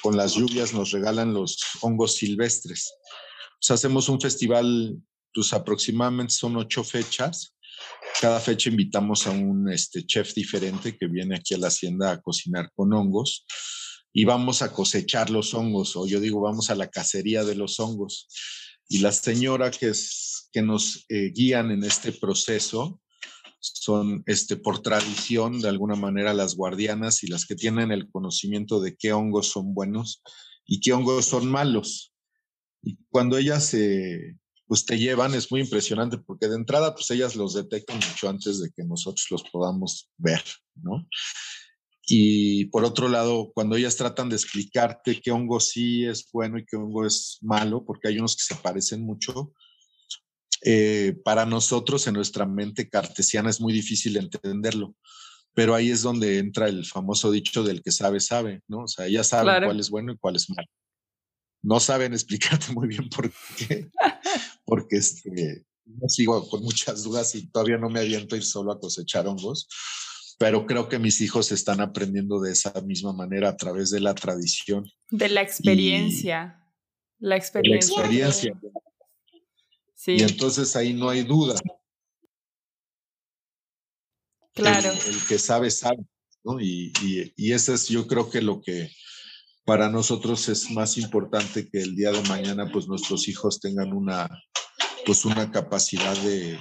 con 0.01 0.15
las 0.15 0.35
lluvias 0.35 0.73
nos 0.73 0.91
regalan 0.91 1.33
los 1.33 1.57
hongos 1.81 2.15
silvestres. 2.15 2.93
Pues 3.59 3.71
hacemos 3.71 4.07
un 4.07 4.21
festival, 4.21 4.97
pues 5.33 5.51
aproximadamente 5.53 6.33
son 6.33 6.55
ocho 6.55 6.83
fechas. 6.83 7.55
Cada 8.21 8.39
fecha 8.39 8.69
invitamos 8.69 9.27
a 9.27 9.31
un 9.31 9.69
este, 9.69 10.05
chef 10.05 10.33
diferente 10.33 10.97
que 10.97 11.07
viene 11.07 11.35
aquí 11.35 11.53
a 11.53 11.57
la 11.57 11.67
hacienda 11.67 12.11
a 12.11 12.21
cocinar 12.21 12.71
con 12.73 12.93
hongos 12.93 13.45
y 14.17 14.23
vamos 14.23 14.61
a 14.61 14.71
cosechar 14.71 15.29
los 15.29 15.53
hongos, 15.53 15.97
o 15.97 16.07
yo 16.07 16.21
digo, 16.21 16.39
vamos 16.39 16.69
a 16.69 16.75
la 16.75 16.87
cacería 16.87 17.43
de 17.43 17.53
los 17.53 17.81
hongos. 17.81 18.29
Y 18.87 18.99
las 18.99 19.17
señoras 19.17 19.77
que, 19.77 19.91
que 20.53 20.61
nos 20.61 21.05
eh, 21.09 21.33
guían 21.35 21.69
en 21.71 21.83
este 21.83 22.13
proceso 22.13 23.01
son, 23.73 24.23
este, 24.25 24.57
por 24.57 24.81
tradición, 24.81 25.61
de 25.61 25.69
alguna 25.69 25.95
manera, 25.95 26.33
las 26.33 26.55
guardianas 26.55 27.23
y 27.23 27.27
las 27.27 27.45
que 27.45 27.55
tienen 27.55 27.91
el 27.91 28.09
conocimiento 28.09 28.79
de 28.79 28.95
qué 28.95 29.13
hongos 29.13 29.47
son 29.49 29.73
buenos 29.73 30.21
y 30.65 30.79
qué 30.79 30.93
hongos 30.93 31.25
son 31.25 31.49
malos. 31.49 32.13
Y 32.81 32.97
cuando 33.09 33.37
ellas 33.37 33.75
pues 34.67 34.85
te 34.85 34.97
llevan, 34.97 35.33
es 35.33 35.51
muy 35.51 35.61
impresionante 35.61 36.17
porque 36.17 36.47
de 36.47 36.55
entrada, 36.55 36.93
pues 36.93 37.09
ellas 37.11 37.35
los 37.35 37.53
detectan 37.53 37.97
mucho 37.97 38.29
antes 38.29 38.59
de 38.59 38.71
que 38.71 38.83
nosotros 38.83 39.27
los 39.29 39.43
podamos 39.43 40.09
ver, 40.17 40.41
¿no? 40.75 41.07
Y 42.07 42.65
por 42.65 42.83
otro 42.83 43.09
lado, 43.09 43.51
cuando 43.53 43.75
ellas 43.75 43.95
tratan 43.95 44.29
de 44.29 44.35
explicarte 44.35 45.19
qué 45.21 45.31
hongo 45.31 45.59
sí 45.59 46.05
es 46.05 46.27
bueno 46.31 46.59
y 46.59 46.65
qué 46.65 46.75
hongo 46.75 47.05
es 47.05 47.39
malo, 47.41 47.83
porque 47.83 48.07
hay 48.07 48.19
unos 48.19 48.35
que 48.35 48.53
se 48.53 48.61
parecen 48.61 49.03
mucho, 49.03 49.53
eh, 50.65 51.15
para 51.23 51.45
nosotros 51.45 52.07
en 52.07 52.15
nuestra 52.15 52.45
mente 52.45 52.89
cartesiana 52.89 53.49
es 53.49 53.61
muy 53.61 53.71
difícil 53.71 54.17
entenderlo. 54.17 54.95
Pero 55.53 55.73
ahí 55.73 55.89
es 55.89 56.01
donde 56.01 56.39
entra 56.39 56.67
el 56.67 56.85
famoso 56.85 57.31
dicho 57.31 57.63
del 57.63 57.81
que 57.81 57.91
sabe, 57.91 58.19
sabe, 58.19 58.61
¿no? 58.67 58.79
O 58.79 58.87
sea, 58.87 59.05
ellas 59.05 59.27
saben 59.27 59.63
cuál 59.63 59.79
es 59.79 59.89
bueno 59.89 60.11
y 60.11 60.17
cuál 60.17 60.35
es 60.35 60.49
malo. 60.49 60.67
No 61.61 61.79
saben 61.79 62.13
explicarte 62.13 62.67
muy 62.73 62.87
bien 62.87 63.07
por 63.09 63.31
qué, 63.57 63.89
porque 64.65 64.97
este, 64.97 65.63
sigo 66.07 66.49
con 66.49 66.63
muchas 66.63 67.03
dudas 67.03 67.35
y 67.35 67.47
todavía 67.47 67.77
no 67.77 67.89
me 67.89 68.01
aviento 68.01 68.35
a 68.35 68.37
ir 68.37 68.43
solo 68.43 68.71
a 68.71 68.79
cosechar 68.79 69.27
hongos 69.27 69.67
pero 70.37 70.65
creo 70.65 70.89
que 70.89 70.99
mis 70.99 71.21
hijos 71.21 71.51
están 71.51 71.79
aprendiendo 71.79 72.41
de 72.41 72.51
esa 72.51 72.73
misma 72.81 73.13
manera 73.13 73.49
a 73.49 73.55
través 73.55 73.89
de 73.89 74.01
la 74.01 74.13
tradición. 74.13 74.85
De 75.09 75.29
la 75.29 75.41
experiencia. 75.41 76.61
la 77.19 77.37
experiencia. 77.37 77.95
La 77.95 78.03
experiencia. 78.03 78.59
Sí. 80.05 80.17
Y 80.17 80.21
entonces 80.21 80.75
ahí 80.75 80.93
no 80.93 81.09
hay 81.09 81.23
duda. 81.23 81.55
Claro. 84.53 84.91
El, 84.91 85.27
que 85.27 85.39
sabe, 85.39 85.71
sabe. 85.71 86.05
¿no? 86.43 86.61
Y, 86.61 86.93
y, 87.01 87.33
y 87.35 87.53
eso 87.53 87.73
es 87.73 87.87
yo 87.87 88.05
creo 88.05 88.29
que 88.29 88.41
lo 88.43 88.61
que 88.61 88.91
para 89.65 89.89
nosotros 89.89 90.47
es 90.47 90.69
más 90.69 90.99
importante 90.99 91.67
que 91.67 91.79
el 91.79 91.95
día 91.95 92.11
de 92.11 92.21
mañana 92.29 92.69
pues 92.71 92.87
nuestros 92.87 93.27
hijos 93.27 93.59
tengan 93.59 93.93
una 93.93 94.29
pues 95.07 95.25
una 95.25 95.51
capacidad 95.51 96.15
de, 96.17 96.59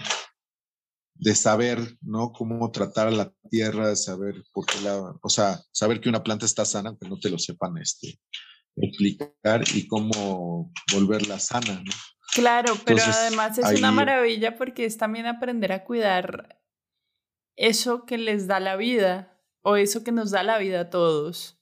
de 1.14 1.34
saber, 1.34 1.98
¿no? 2.00 2.32
Cómo 2.32 2.70
tratar 2.70 3.08
a 3.08 3.10
la 3.10 3.32
tierra, 3.50 3.94
saber 3.94 4.42
por 4.52 4.64
qué 4.64 4.80
la, 4.80 5.18
o 5.22 5.28
sea, 5.28 5.62
saber 5.70 6.00
que 6.00 6.08
una 6.08 6.22
planta 6.22 6.46
está 6.46 6.64
sana, 6.64 6.90
aunque 6.90 7.08
no 7.08 7.18
te 7.18 7.30
lo 7.30 7.38
sepan 7.38 7.76
este, 7.78 8.18
explicar 8.76 9.64
y 9.74 9.86
cómo 9.86 10.72
volverla 10.92 11.38
sana, 11.38 11.82
¿no? 11.84 11.92
Claro, 12.32 12.76
pero 12.84 13.00
además 13.02 13.58
es 13.58 13.78
una 13.78 13.92
maravilla 13.92 14.56
porque 14.56 14.84
es 14.84 14.96
también 14.96 15.26
aprender 15.26 15.72
a 15.72 15.84
cuidar 15.84 16.60
eso 17.56 18.06
que 18.06 18.18
les 18.18 18.48
da 18.48 18.58
la 18.58 18.76
vida 18.76 19.40
o 19.62 19.76
eso 19.76 20.02
que 20.02 20.10
nos 20.10 20.32
da 20.32 20.42
la 20.42 20.58
vida 20.58 20.80
a 20.80 20.90
todos. 20.90 21.60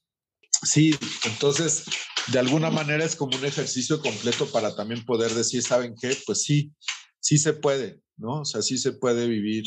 Sí, 0.62 0.96
entonces 1.24 1.84
de 2.28 2.38
alguna 2.38 2.70
manera 2.70 3.04
es 3.04 3.16
como 3.16 3.36
un 3.36 3.44
ejercicio 3.44 4.00
completo 4.00 4.46
para 4.50 4.74
también 4.74 5.04
poder 5.04 5.32
decir, 5.32 5.62
¿saben 5.62 5.94
qué? 6.00 6.16
Pues 6.24 6.42
sí, 6.42 6.72
sí 7.20 7.36
se 7.36 7.52
puede, 7.52 8.00
¿no? 8.16 8.40
O 8.40 8.44
sea, 8.44 8.62
sí 8.62 8.78
se 8.78 8.92
puede 8.92 9.26
vivir 9.26 9.64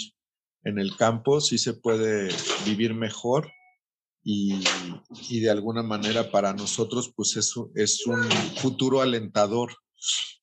en 0.64 0.80
el 0.80 0.96
campo, 0.98 1.42
sí 1.42 1.58
se 1.58 1.74
puede 1.74 2.30
vivir 2.66 2.96
mejor 2.96 3.52
y, 4.28 5.40
de 5.40 5.50
alguna 5.52 5.84
manera 5.84 6.32
para 6.32 6.52
nosotros 6.52 7.14
pues 7.16 7.38
eso 7.38 7.70
es 7.76 8.08
un 8.08 8.24
futuro 8.58 9.02
alentador 9.02 9.72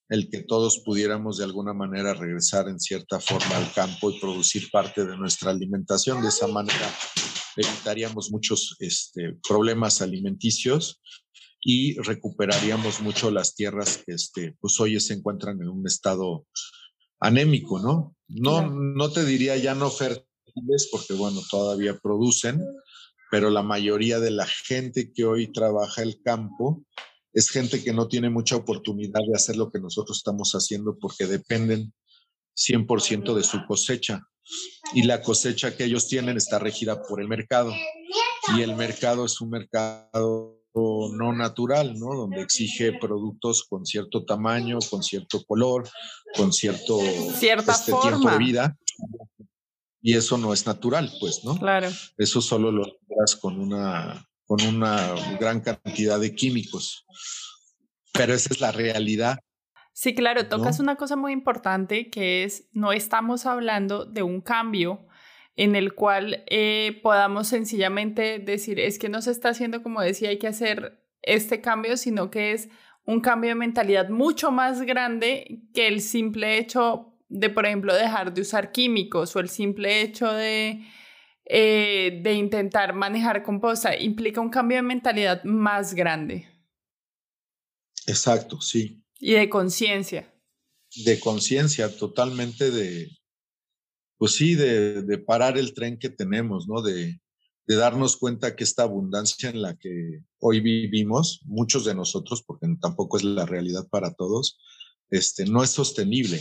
el 0.07 0.29
que 0.29 0.41
todos 0.41 0.81
pudiéramos 0.85 1.37
de 1.37 1.43
alguna 1.43 1.73
manera 1.73 2.13
regresar 2.13 2.69
en 2.69 2.79
cierta 2.79 3.19
forma 3.19 3.57
al 3.57 3.73
campo 3.73 4.09
y 4.09 4.19
producir 4.19 4.69
parte 4.71 5.05
de 5.05 5.17
nuestra 5.17 5.51
alimentación. 5.51 6.21
De 6.21 6.29
esa 6.29 6.47
manera 6.47 6.93
evitaríamos 7.57 8.31
muchos 8.31 8.75
este, 8.79 9.37
problemas 9.47 10.01
alimenticios 10.01 11.01
y 11.59 11.95
recuperaríamos 11.99 13.01
mucho 13.01 13.31
las 13.31 13.55
tierras 13.55 14.03
que 14.05 14.13
este, 14.13 14.55
pues 14.59 14.79
hoy 14.79 14.99
se 14.99 15.13
encuentran 15.13 15.61
en 15.61 15.69
un 15.69 15.85
estado 15.87 16.45
anémico, 17.19 17.79
¿no? 17.79 18.15
No, 18.27 18.69
no 18.69 19.11
te 19.11 19.25
diría 19.25 19.57
ya 19.57 19.73
no 19.73 19.89
fértiles, 19.89 20.89
porque 20.91 21.13
bueno, 21.13 21.41
todavía 21.49 21.97
producen, 21.97 22.61
pero 23.33 23.49
la 23.49 23.63
mayoría 23.63 24.19
de 24.19 24.29
la 24.29 24.45
gente 24.45 25.11
que 25.11 25.25
hoy 25.25 25.51
trabaja 25.51 26.03
el 26.03 26.21
campo 26.21 26.83
es 27.33 27.49
gente 27.49 27.83
que 27.83 27.91
no 27.91 28.07
tiene 28.07 28.29
mucha 28.29 28.55
oportunidad 28.55 29.21
de 29.27 29.35
hacer 29.35 29.55
lo 29.55 29.71
que 29.71 29.79
nosotros 29.79 30.17
estamos 30.17 30.51
haciendo 30.51 30.99
porque 30.99 31.25
dependen 31.25 31.95
100% 32.55 33.33
de 33.33 33.41
su 33.41 33.65
cosecha. 33.65 34.21
Y 34.93 35.01
la 35.01 35.23
cosecha 35.23 35.75
que 35.75 35.85
ellos 35.85 36.07
tienen 36.07 36.37
está 36.37 36.59
regida 36.59 37.01
por 37.01 37.19
el 37.19 37.27
mercado. 37.27 37.73
Y 38.55 38.61
el 38.61 38.75
mercado 38.75 39.25
es 39.25 39.41
un 39.41 39.49
mercado 39.49 40.61
no 40.75 41.33
natural, 41.33 41.97
¿no? 41.97 42.13
Donde 42.13 42.39
exige 42.39 42.93
productos 43.01 43.63
con 43.67 43.83
cierto 43.83 44.25
tamaño, 44.25 44.77
con 44.91 45.01
cierto 45.01 45.43
color, 45.43 45.89
con 46.37 46.53
cierto 46.53 46.99
Cierta 47.39 47.71
este, 47.71 47.93
tiempo 47.99 48.29
de 48.29 48.37
vida. 48.37 48.77
Y 50.05 50.17
eso 50.17 50.37
no 50.37 50.51
es 50.51 50.67
natural, 50.67 51.09
pues, 51.21 51.45
¿no? 51.45 51.57
Claro. 51.57 51.87
Eso 52.17 52.41
solo 52.41 52.73
lo 52.73 52.83
logras 52.83 53.37
con 53.37 53.57
una, 53.57 54.27
con 54.45 54.61
una 54.61 55.15
gran 55.39 55.61
cantidad 55.61 56.19
de 56.19 56.35
químicos. 56.35 57.05
Pero 58.11 58.33
esa 58.33 58.53
es 58.53 58.59
la 58.59 58.73
realidad. 58.73 59.39
Sí, 59.93 60.13
claro, 60.13 60.49
tocas 60.49 60.81
una 60.81 60.97
cosa 60.97 61.15
muy 61.15 61.31
importante 61.31 62.09
que 62.09 62.43
es, 62.43 62.67
no 62.73 62.91
estamos 62.91 63.45
hablando 63.45 64.03
de 64.03 64.23
un 64.23 64.41
cambio 64.41 65.07
en 65.55 65.75
el 65.75 65.93
cual 65.93 66.43
eh, 66.47 66.99
podamos 67.01 67.47
sencillamente 67.47 68.39
decir, 68.39 68.81
es 68.81 68.99
que 68.99 69.07
no 69.07 69.21
se 69.21 69.31
está 69.31 69.49
haciendo 69.49 69.83
como 69.83 70.01
decía, 70.01 70.29
hay 70.29 70.39
que 70.39 70.47
hacer 70.47 71.01
este 71.21 71.61
cambio, 71.61 71.95
sino 71.95 72.29
que 72.29 72.51
es 72.51 72.69
un 73.05 73.21
cambio 73.21 73.51
de 73.51 73.55
mentalidad 73.55 74.09
mucho 74.09 74.51
más 74.51 74.81
grande 74.81 75.61
que 75.73 75.87
el 75.87 76.01
simple 76.01 76.57
hecho 76.57 77.12
de, 77.33 77.49
por 77.49 77.65
ejemplo, 77.65 77.93
dejar 77.95 78.31
de 78.31 78.41
usar 78.41 78.71
químicos 78.71 79.35
o 79.35 79.39
el 79.39 79.49
simple 79.49 80.01
hecho 80.01 80.31
de, 80.31 80.85
eh, 81.45 82.19
de 82.21 82.33
intentar 82.33 82.93
manejar 82.93 83.41
composta. 83.41 83.99
Implica 83.99 84.39
un 84.39 84.51
cambio 84.51 84.77
de 84.77 84.83
mentalidad 84.83 85.43
más 85.43 85.95
grande. 85.95 86.47
Exacto, 88.05 88.61
sí. 88.61 89.03
Y 89.19 89.33
de 89.33 89.49
conciencia. 89.49 90.31
De 91.03 91.19
conciencia, 91.19 91.89
totalmente 91.97 92.69
de, 92.69 93.09
pues 94.17 94.33
sí, 94.35 94.53
de, 94.53 95.17
parar 95.25 95.57
el 95.57 95.73
tren 95.73 95.97
que 95.97 96.09
tenemos, 96.09 96.67
¿no? 96.67 96.83
De, 96.83 97.19
darnos 97.65 98.17
cuenta 98.17 98.55
que 98.55 98.63
esta 98.63 98.83
abundancia 98.83 99.49
en 99.49 99.61
la 99.61 99.75
que 99.75 100.19
hoy 100.39 100.59
vivimos, 100.59 101.41
muchos 101.45 101.85
de 101.85 101.95
nosotros, 101.95 102.43
porque 102.45 102.67
tampoco 102.79 103.17
es 103.17 103.23
la 103.23 103.47
realidad 103.47 103.87
para 103.89 104.13
todos, 104.13 104.59
este, 105.09 105.45
no 105.45 105.63
es 105.63 105.71
sostenible. 105.71 106.39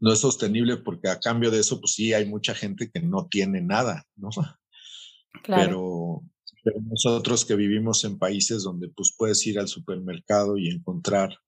No 0.00 0.12
es 0.12 0.20
sostenible 0.20 0.78
porque 0.78 1.08
a 1.08 1.20
cambio 1.20 1.50
de 1.50 1.60
eso, 1.60 1.80
pues 1.80 1.92
sí, 1.92 2.12
hay 2.12 2.26
mucha 2.26 2.54
gente 2.54 2.90
que 2.90 3.00
no 3.00 3.28
tiene 3.28 3.60
nada, 3.60 4.06
¿no? 4.16 4.30
Claro. 5.44 6.24
pero 6.64 6.80
nosotros 6.80 7.44
que 7.44 7.54
vivimos 7.54 8.04
en 8.04 8.18
países 8.18 8.64
donde 8.64 8.88
pues 8.88 9.14
puedes 9.16 9.46
ir 9.46 9.60
al 9.60 9.68
supermercado 9.68 10.58
y 10.58 10.68
encontrar 10.68 11.38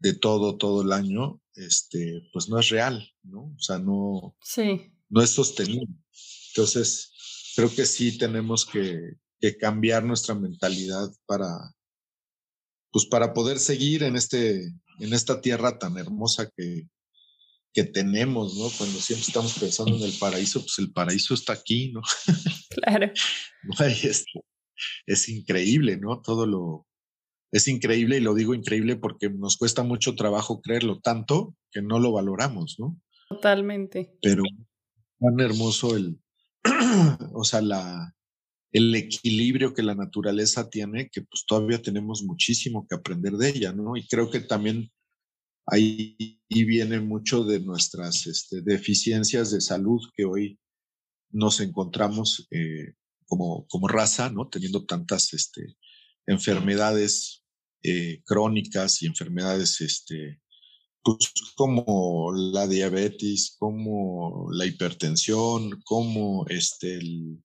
de 0.00 0.14
todo, 0.14 0.56
todo 0.56 0.82
el 0.82 0.92
año, 0.92 1.40
este, 1.54 2.28
pues 2.32 2.48
no 2.48 2.58
es 2.58 2.70
real, 2.70 3.08
¿no? 3.22 3.54
O 3.56 3.58
sea, 3.58 3.78
no, 3.78 4.36
sí. 4.42 4.90
no 5.08 5.22
es 5.22 5.30
sostenible. 5.30 5.94
Entonces, 6.48 7.12
creo 7.54 7.72
que 7.72 7.86
sí 7.86 8.18
tenemos 8.18 8.66
que, 8.66 9.12
que, 9.38 9.56
cambiar 9.56 10.02
nuestra 10.04 10.34
mentalidad 10.34 11.08
para, 11.26 11.46
pues 12.90 13.06
para 13.06 13.32
poder 13.32 13.58
seguir 13.58 14.02
en, 14.02 14.16
este, 14.16 14.72
en 14.98 15.12
esta 15.12 15.40
tierra 15.40 15.78
tan 15.78 15.98
hermosa 15.98 16.50
que, 16.56 16.88
que 17.72 17.84
tenemos, 17.84 18.56
¿no? 18.56 18.68
Cuando 18.76 18.98
siempre 19.00 19.26
estamos 19.26 19.58
pensando 19.58 19.96
en 19.96 20.02
el 20.02 20.12
paraíso, 20.18 20.60
pues 20.60 20.78
el 20.78 20.92
paraíso 20.92 21.34
está 21.34 21.52
aquí, 21.52 21.92
¿no? 21.92 22.00
Claro. 22.70 23.12
Hay, 23.78 23.92
este, 23.92 24.40
es 25.06 25.28
increíble, 25.28 25.96
¿no? 25.96 26.20
Todo 26.20 26.46
lo, 26.46 26.86
es 27.52 27.68
increíble 27.68 28.18
y 28.18 28.20
lo 28.20 28.34
digo 28.34 28.54
increíble 28.54 28.96
porque 28.96 29.30
nos 29.30 29.56
cuesta 29.56 29.82
mucho 29.82 30.14
trabajo 30.14 30.60
creerlo, 30.60 31.00
tanto 31.00 31.56
que 31.70 31.82
no 31.82 31.98
lo 31.98 32.12
valoramos, 32.12 32.76
¿no? 32.78 33.00
Totalmente. 33.28 34.12
Pero 34.22 34.42
tan 35.18 35.40
hermoso 35.40 35.96
el, 35.96 36.18
o 37.34 37.44
sea, 37.44 37.60
la, 37.60 38.14
el 38.72 38.94
equilibrio 38.94 39.74
que 39.74 39.82
la 39.82 39.94
naturaleza 39.94 40.70
tiene, 40.70 41.08
que 41.10 41.22
pues 41.22 41.44
todavía 41.46 41.82
tenemos 41.82 42.22
muchísimo 42.22 42.86
que 42.88 42.96
aprender 42.96 43.32
de 43.34 43.48
ella, 43.48 43.72
¿no? 43.72 43.96
Y 43.96 44.06
creo 44.06 44.30
que 44.30 44.40
también 44.40 44.90
ahí 45.70 46.40
viene 46.48 47.00
mucho 47.00 47.44
de 47.44 47.60
nuestras 47.60 48.26
este, 48.26 48.62
deficiencias 48.62 49.50
de 49.50 49.60
salud 49.60 50.00
que 50.16 50.24
hoy 50.24 50.58
nos 51.30 51.60
encontramos 51.60 52.46
eh, 52.50 52.94
como, 53.26 53.66
como 53.68 53.88
raza, 53.88 54.30
¿no? 54.30 54.48
Teniendo 54.48 54.84
tantas 54.84 55.32
este, 55.32 55.76
enfermedades 56.26 57.44
eh, 57.82 58.22
crónicas 58.24 59.02
y 59.02 59.06
enfermedades 59.06 59.80
este, 59.80 60.40
pues 61.02 61.32
como 61.54 62.32
la 62.34 62.66
diabetes, 62.66 63.56
como 63.58 64.48
la 64.52 64.66
hipertensión, 64.66 65.80
como 65.84 66.46
este, 66.48 66.96
el, 66.96 67.42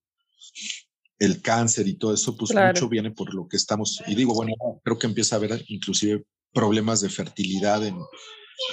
el 1.19 1.41
cáncer 1.41 1.87
y 1.87 1.97
todo 1.97 2.13
eso, 2.13 2.35
pues 2.35 2.53
mucho 2.53 2.89
viene 2.89 3.11
por 3.11 3.33
lo 3.33 3.47
que 3.47 3.57
estamos, 3.57 4.01
y 4.07 4.15
digo, 4.15 4.33
bueno, 4.33 4.53
creo 4.83 4.99
que 4.99 5.07
empieza 5.07 5.35
a 5.35 5.39
haber 5.39 5.63
inclusive 5.67 6.25
problemas 6.55 7.01
de 7.01 7.09
fertilidad 7.09 7.85
en, 7.85 7.97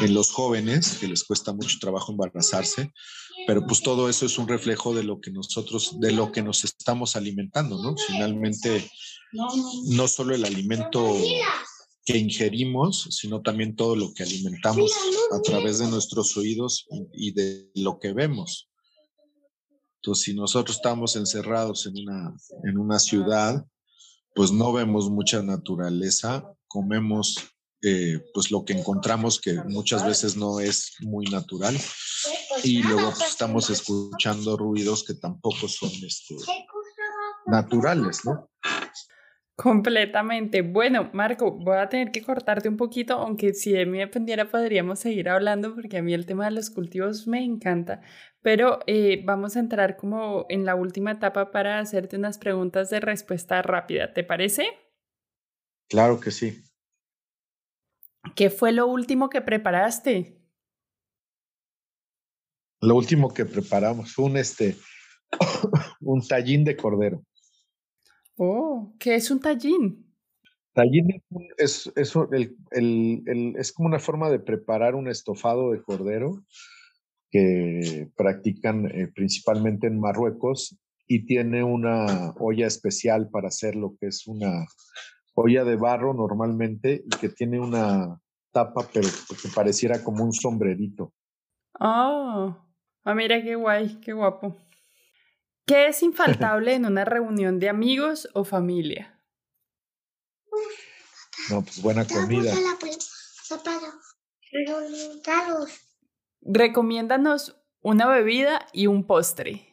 en 0.00 0.14
los 0.14 0.30
jóvenes, 0.30 0.96
que 0.98 1.08
les 1.08 1.24
cuesta 1.24 1.52
mucho 1.52 1.76
trabajo 1.80 2.12
embarazarse, 2.12 2.92
pero 3.46 3.66
pues 3.66 3.82
todo 3.82 4.08
eso 4.08 4.24
es 4.24 4.38
un 4.38 4.48
reflejo 4.48 4.94
de 4.94 5.02
lo 5.02 5.20
que 5.20 5.30
nosotros, 5.30 5.98
de 6.00 6.12
lo 6.12 6.32
que 6.32 6.42
nos 6.42 6.64
estamos 6.64 7.16
alimentando, 7.16 7.82
¿no? 7.82 7.96
Finalmente, 8.06 8.88
no 9.32 10.08
solo 10.08 10.34
el 10.34 10.44
alimento 10.44 11.16
que 12.04 12.18
ingerimos, 12.18 13.08
sino 13.10 13.42
también 13.42 13.76
todo 13.76 13.96
lo 13.96 14.12
que 14.12 14.22
alimentamos 14.22 14.92
a 15.32 15.40
través 15.40 15.78
de 15.78 15.88
nuestros 15.88 16.36
oídos 16.36 16.86
y 17.12 17.32
de 17.32 17.70
lo 17.74 17.98
que 17.98 18.12
vemos. 18.12 18.68
Entonces, 19.96 20.24
si 20.24 20.34
nosotros 20.34 20.76
estamos 20.76 21.14
encerrados 21.14 21.86
en 21.86 21.94
una, 21.98 22.34
en 22.64 22.78
una 22.78 22.98
ciudad, 22.98 23.64
pues 24.34 24.50
no 24.50 24.72
vemos 24.72 25.10
mucha 25.10 25.42
naturaleza, 25.42 26.44
comemos 26.66 27.36
eh, 27.82 28.20
pues 28.32 28.50
lo 28.50 28.64
que 28.64 28.74
encontramos 28.74 29.40
que 29.40 29.54
muchas 29.64 30.06
veces 30.06 30.36
no 30.36 30.60
es 30.60 30.92
muy 31.00 31.26
natural 31.26 31.76
y 32.62 32.82
luego 32.82 33.10
pues, 33.10 33.30
estamos 33.30 33.70
escuchando 33.70 34.56
ruidos 34.56 35.04
que 35.04 35.14
tampoco 35.14 35.66
son 35.66 35.90
este, 36.04 36.36
naturales, 37.46 38.24
¿no? 38.24 38.48
Completamente. 39.56 40.62
Bueno, 40.62 41.10
Marco, 41.12 41.52
voy 41.52 41.76
a 41.76 41.88
tener 41.88 42.10
que 42.10 42.22
cortarte 42.22 42.68
un 42.68 42.76
poquito, 42.76 43.14
aunque 43.14 43.52
si 43.52 43.72
de 43.72 43.84
mí 43.84 43.98
dependiera 43.98 44.48
podríamos 44.48 45.00
seguir 45.00 45.28
hablando 45.28 45.74
porque 45.74 45.98
a 45.98 46.02
mí 46.02 46.14
el 46.14 46.24
tema 46.24 46.46
de 46.46 46.52
los 46.52 46.70
cultivos 46.70 47.26
me 47.26 47.44
encanta, 47.44 48.00
pero 48.40 48.78
eh, 48.86 49.22
vamos 49.24 49.56
a 49.56 49.60
entrar 49.60 49.96
como 49.96 50.46
en 50.48 50.64
la 50.64 50.74
última 50.74 51.12
etapa 51.12 51.50
para 51.50 51.78
hacerte 51.78 52.16
unas 52.16 52.38
preguntas 52.38 52.90
de 52.90 53.00
respuesta 53.00 53.60
rápida, 53.60 54.12
¿te 54.12 54.24
parece? 54.24 54.66
Claro 55.88 56.18
que 56.18 56.30
sí. 56.30 56.62
¿Qué 58.34 58.50
fue 58.50 58.72
lo 58.72 58.86
último 58.86 59.28
que 59.28 59.40
preparaste? 59.40 60.38
Lo 62.80 62.96
último 62.96 63.32
que 63.32 63.44
preparamos 63.44 64.12
fue 64.12 64.24
un, 64.26 64.36
este, 64.36 64.76
un 66.00 66.26
tallín 66.26 66.64
de 66.64 66.76
cordero. 66.76 67.24
Oh, 68.36 68.94
¿qué 68.98 69.14
es 69.14 69.30
un 69.30 69.40
tallín? 69.40 70.12
Tallín 70.72 71.22
es, 71.58 71.92
es, 71.96 72.14
el, 72.32 72.56
el, 72.70 73.54
es 73.56 73.72
como 73.72 73.88
una 73.88 73.98
forma 73.98 74.30
de 74.30 74.38
preparar 74.38 74.94
un 74.94 75.08
estofado 75.08 75.72
de 75.72 75.82
cordero 75.82 76.44
que 77.30 78.10
practican 78.16 78.86
eh, 78.86 79.08
principalmente 79.14 79.86
en 79.86 80.00
Marruecos 80.00 80.78
y 81.06 81.26
tiene 81.26 81.62
una 81.62 82.32
olla 82.38 82.66
especial 82.66 83.28
para 83.30 83.48
hacer 83.48 83.76
lo 83.76 83.96
que 83.98 84.06
es 84.06 84.26
una 84.26 84.66
olla 85.34 85.64
de 85.64 85.76
barro 85.76 86.14
normalmente 86.14 87.04
y 87.04 87.10
que 87.18 87.28
tiene 87.28 87.60
una 87.60 88.20
tapa 88.52 88.86
pero 88.92 89.08
que 89.42 89.48
pareciera 89.54 90.02
como 90.02 90.24
un 90.24 90.32
sombrerito. 90.32 91.12
Oh, 91.80 92.56
ah, 93.04 93.14
mira 93.14 93.42
qué 93.42 93.54
guay, 93.54 94.00
qué 94.00 94.12
guapo. 94.12 94.56
¿Qué 95.66 95.86
es 95.86 96.02
infaltable 96.02 96.74
en 96.74 96.86
una 96.86 97.04
reunión 97.04 97.58
de 97.58 97.68
amigos 97.68 98.28
o 98.34 98.44
familia? 98.44 99.18
No, 101.50 101.62
pues 101.62 101.80
buena 101.80 102.06
comida. 102.06 102.52
Recomiéndanos 106.42 107.56
una 107.80 108.06
bebida 108.08 108.66
y 108.72 108.86
un 108.86 109.06
postre. 109.06 109.68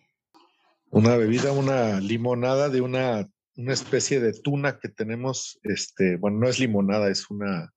Una 0.91 1.15
bebida, 1.17 1.52
una 1.52 2.00
limonada 2.00 2.69
de 2.69 2.82
una, 2.82 3.30
una 3.60 3.74
especie 3.74 4.22
de 4.22 4.32
tuna 4.32 4.80
que 4.80 4.88
tenemos, 4.88 5.60
este, 5.63 6.15
bueno, 6.15 6.39
no 6.39 6.48
es 6.48 6.60
limonada, 6.60 7.10
es 7.10 7.30
una, 7.30 7.74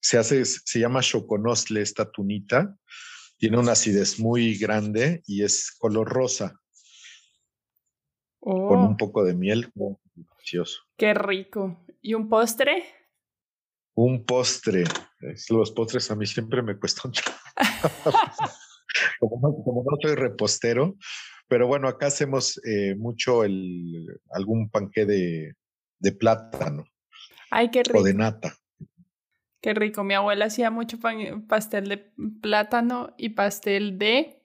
se 0.00 0.18
hace, 0.18 0.44
se 0.44 0.78
llama 0.78 1.00
choconosle 1.00 1.82
esta 1.82 2.08
tunita, 2.12 2.76
tiene 3.36 3.58
una 3.58 3.72
acidez 3.72 4.20
muy 4.20 4.56
grande 4.56 5.22
y 5.26 5.42
es 5.42 5.72
color 5.78 6.08
rosa 6.08 6.54
con 8.38 8.78
un 8.78 8.92
oh. 8.92 8.96
poco 8.96 9.24
de 9.24 9.34
miel. 9.34 9.72
delicioso. 10.14 10.80
Qué 10.96 11.12
rico. 11.12 11.84
¿Y 12.00 12.14
un 12.14 12.28
postre? 12.28 12.84
Un 13.94 14.24
postre. 14.24 14.84
Los 15.48 15.72
postres 15.72 16.08
a 16.10 16.14
mí 16.14 16.24
siempre 16.24 16.62
me 16.62 16.78
cuestan 16.78 17.12
como 19.18 19.84
no 19.90 19.96
soy 20.00 20.14
repostero, 20.14 20.96
pero 21.50 21.66
bueno, 21.66 21.88
acá 21.88 22.06
hacemos 22.06 22.60
eh, 22.64 22.94
mucho 22.94 23.42
el, 23.42 24.06
algún 24.30 24.70
panque 24.70 25.04
de, 25.04 25.56
de, 25.98 26.12
plátano. 26.12 26.84
Ay, 27.50 27.72
qué 27.72 27.82
rico. 27.82 27.98
O 27.98 28.02
de 28.04 28.14
nata. 28.14 28.56
Qué 29.60 29.74
rico. 29.74 30.04
Mi 30.04 30.14
abuela 30.14 30.44
hacía 30.44 30.70
mucho 30.70 30.98
pastel 31.48 31.88
de 31.88 32.12
plátano 32.40 33.14
y 33.18 33.30
pastel 33.30 33.98
de 33.98 34.44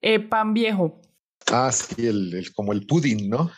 eh, 0.00 0.18
pan 0.18 0.54
viejo. 0.54 1.02
Ah, 1.52 1.70
sí, 1.70 2.06
el, 2.06 2.50
como 2.54 2.72
el 2.72 2.86
pudding, 2.86 3.28
¿no? 3.28 3.50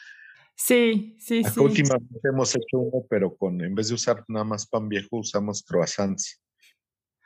Sí, 0.56 1.16
sí, 1.20 1.44
sí. 1.44 1.60
Últimamente 1.60 2.28
hemos 2.28 2.52
hecho 2.56 2.78
uno, 2.78 3.06
pero 3.08 3.36
con, 3.36 3.60
en 3.60 3.76
vez 3.76 3.90
de 3.90 3.94
usar 3.94 4.24
nada 4.26 4.44
más 4.44 4.66
pan 4.66 4.88
viejo, 4.88 5.18
usamos 5.18 5.62
croissants. 5.62 6.42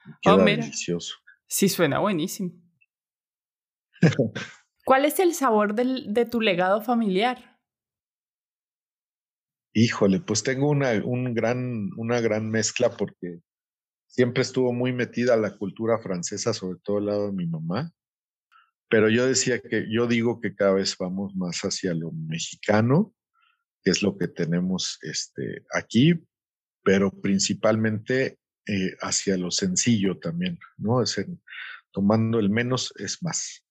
Oh, 0.07 0.13
queda 0.21 0.45
delicioso. 0.45 1.15
Sí, 1.47 1.71
suena 1.71 1.99
buenísimo. 1.99 2.53
¿Cuál 4.87 5.05
es 5.05 5.19
el 5.19 5.35
sabor 5.35 5.75
del, 5.75 6.15
de 6.15 6.27
tu 6.27 6.41
legado 6.41 6.81
familiar? 6.81 7.59
Híjole, 9.75 10.21
pues 10.21 10.45
tengo 10.45 10.71
una, 10.71 10.93
un 11.05 11.35
gran, 11.35 11.91
una 11.97 12.21
gran 12.21 12.49
mezcla 12.49 12.97
porque 12.97 13.41
siempre 14.07 14.43
estuvo 14.43 14.73
muy 14.73 14.93
metida 14.93 15.37
la 15.37 15.57
cultura 15.57 15.99
francesa, 15.99 16.55
sobre 16.55 16.79
todo 16.85 16.99
el 16.99 17.07
lado 17.07 17.27
de 17.27 17.33
mi 17.33 17.49
mamá. 17.49 17.91
Pero 18.89 19.11
yo 19.11 19.27
decía 19.27 19.61
que, 19.61 19.87
yo 19.91 20.07
digo 20.07 20.41
que 20.41 20.55
cada 20.55 20.75
vez 20.75 20.97
vamos 20.97 21.35
más 21.35 21.63
hacia 21.63 21.93
lo 21.93 22.13
mexicano, 22.13 23.13
que 23.83 23.91
es 23.91 24.05
lo 24.05 24.17
que 24.17 24.29
tenemos 24.29 25.01
este, 25.03 25.65
aquí, 25.75 26.15
pero 26.85 27.11
principalmente 27.11 28.39
eh, 28.67 28.97
hacia 29.01 29.37
lo 29.37 29.51
sencillo 29.51 30.21
también, 30.21 30.61
¿no? 30.77 31.03
Es 31.03 31.21
tomando 31.91 32.39
el 32.39 32.51
menos 32.51 32.95
es 32.99 33.21
más. 33.21 33.66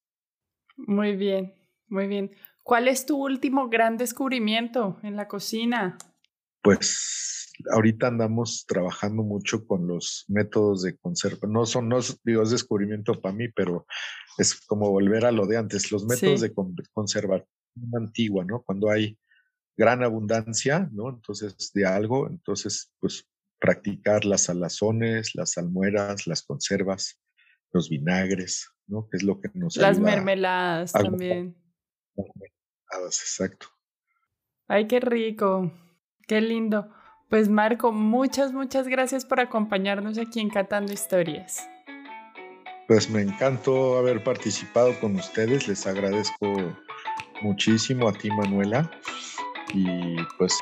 Muy 0.78 1.16
bien, 1.16 1.54
muy 1.88 2.08
bien. 2.08 2.32
¿Cuál 2.64 2.88
es 2.88 3.06
tu 3.06 3.24
último 3.24 3.70
gran 3.70 3.98
descubrimiento 3.98 4.98
en 5.04 5.16
la 5.16 5.28
cocina? 5.28 5.98
Pues 6.62 7.54
ahorita 7.72 8.08
andamos 8.08 8.66
trabajando 8.68 9.24
mucho 9.24 9.66
con 9.66 9.88
los 9.88 10.26
métodos 10.28 10.82
de 10.82 10.98
conserva. 10.98 11.48
No 11.48 11.66
son, 11.66 11.90
no 11.90 12.00
digo, 12.24 12.42
es 12.44 12.52
descubrimiento 12.52 13.22
para 13.22 13.36
mí, 13.36 13.50
pero 13.50 13.86
es 14.38 14.60
como 14.66 14.90
volver 14.90 15.26
a 15.26 15.32
lo 15.32 15.46
de 15.46 15.58
antes, 15.58 15.92
los 15.92 16.06
métodos 16.06 16.42
de 16.42 16.54
conservación 16.92 17.48
antigua, 17.94 18.44
¿no? 18.46 18.64
Cuando 18.64 18.90
hay 18.90 19.18
gran 19.78 20.04
abundancia, 20.04 20.90
¿no? 20.92 21.10
Entonces, 21.10 21.72
de 21.74 21.86
algo, 21.86 22.28
entonces, 22.30 22.92
pues 23.00 23.28
practicar 23.60 24.26
las 24.26 24.44
salazones, 24.44 25.36
las 25.36 25.54
salmueras, 25.54 26.28
las 26.28 26.44
conservas, 26.44 27.20
los 27.76 27.90
vinagres, 27.90 28.72
¿no? 28.88 29.08
Que 29.10 29.18
es 29.18 29.24
lo 29.24 29.42
que 29.42 29.50
nos 29.54 29.76
Las 29.76 30.00
mermeladas 30.00 30.94
también. 30.94 31.58
Mermeladas, 32.16 33.20
exacto. 33.20 33.68
Ay, 34.68 34.88
qué 34.88 35.02
rico, 35.02 35.72
qué 36.26 36.40
lindo. 36.40 36.90
Pues 37.30 37.50
Marco, 37.50 37.92
muchas, 37.92 38.54
muchas 38.54 38.88
gracias 38.88 39.26
por 39.26 39.42
acompañarnos 39.42 40.18
aquí 40.18 40.40
en 40.40 40.50
Catando 40.50 40.94
Historias. 40.94 41.68
Pues 42.88 43.10
me 43.10 43.22
encantó 43.22 43.98
haber 43.98 44.24
participado 44.24 44.98
con 45.02 45.16
ustedes, 45.16 45.68
les 45.68 45.86
agradezco 45.86 46.78
muchísimo 47.42 48.08
a 48.08 48.14
ti 48.14 48.30
Manuela 48.30 48.90
y 49.74 50.16
pues 50.38 50.58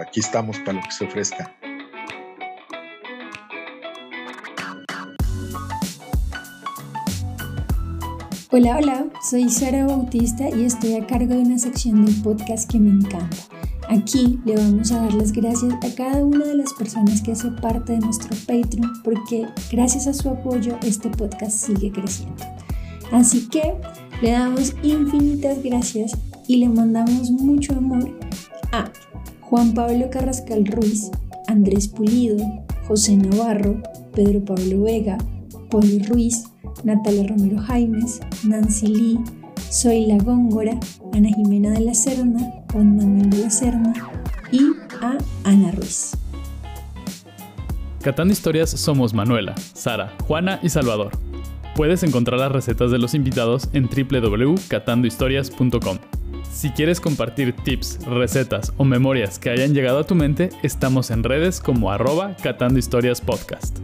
aquí 0.00 0.20
estamos 0.20 0.58
para 0.60 0.74
lo 0.74 0.80
que 0.80 0.92
se 0.92 1.04
ofrezca. 1.04 1.59
Hola, 8.52 8.78
hola, 8.78 9.06
soy 9.22 9.48
Sara 9.48 9.86
Bautista 9.86 10.48
y 10.50 10.64
estoy 10.64 10.94
a 10.94 11.06
cargo 11.06 11.34
de 11.34 11.42
una 11.42 11.56
sección 11.56 12.04
del 12.04 12.16
podcast 12.16 12.68
que 12.68 12.80
me 12.80 12.90
encanta. 12.90 13.36
Aquí 13.88 14.40
le 14.44 14.56
vamos 14.56 14.90
a 14.90 15.02
dar 15.02 15.14
las 15.14 15.30
gracias 15.30 15.72
a 15.72 15.94
cada 15.94 16.24
una 16.24 16.46
de 16.46 16.56
las 16.56 16.72
personas 16.72 17.22
que 17.22 17.30
hace 17.30 17.48
parte 17.52 17.92
de 17.92 18.00
nuestro 18.00 18.30
Patreon 18.48 19.04
porque 19.04 19.46
gracias 19.70 20.08
a 20.08 20.14
su 20.14 20.30
apoyo 20.30 20.76
este 20.82 21.10
podcast 21.10 21.64
sigue 21.64 21.92
creciendo. 21.92 22.42
Así 23.12 23.46
que 23.46 23.76
le 24.20 24.32
damos 24.32 24.74
infinitas 24.82 25.62
gracias 25.62 26.10
y 26.48 26.56
le 26.56 26.68
mandamos 26.68 27.30
mucho 27.30 27.76
amor 27.76 28.18
a 28.72 28.90
Juan 29.42 29.74
Pablo 29.74 30.10
Carrascal 30.10 30.66
Ruiz, 30.66 31.12
Andrés 31.46 31.86
Pulido, 31.86 32.44
José 32.88 33.16
Navarro, 33.16 33.80
Pedro 34.12 34.44
Pablo 34.44 34.82
Vega, 34.82 35.18
Poli 35.70 36.00
Ruiz, 36.00 36.49
Natalia 36.84 37.26
Romero 37.26 37.58
Jaimes, 37.62 38.20
Nancy 38.44 38.86
Lee, 38.86 39.18
Soy 39.70 40.06
La 40.06 40.18
Góngora, 40.18 40.78
Ana 41.12 41.28
Jimena 41.28 41.70
de 41.70 41.80
la 41.80 41.94
Serna, 41.94 42.40
Juan 42.72 42.96
Manuel 42.96 43.30
de 43.30 43.38
la 43.38 43.50
Serna 43.50 43.92
y 44.50 44.72
a 45.00 45.16
Ana 45.44 45.70
Ruiz. 45.72 46.12
Catando 48.02 48.32
Historias 48.32 48.70
somos 48.70 49.12
Manuela, 49.12 49.54
Sara, 49.74 50.14
Juana 50.26 50.58
y 50.62 50.70
Salvador. 50.70 51.10
Puedes 51.76 52.02
encontrar 52.02 52.40
las 52.40 52.50
recetas 52.50 52.90
de 52.90 52.98
los 52.98 53.12
invitados 53.14 53.68
en 53.72 53.88
www.catandohistorias.com. 53.88 55.98
Si 56.50 56.70
quieres 56.70 57.00
compartir 57.00 57.54
tips, 57.54 58.04
recetas 58.06 58.72
o 58.76 58.84
memorias 58.84 59.38
que 59.38 59.50
hayan 59.50 59.72
llegado 59.72 60.00
a 60.00 60.04
tu 60.04 60.14
mente, 60.14 60.50
estamos 60.62 61.10
en 61.10 61.24
redes 61.24 61.60
como 61.60 61.92
arroba 61.92 62.34
Catando 62.42 62.78
Historias 62.78 63.20
Podcast. 63.20 63.78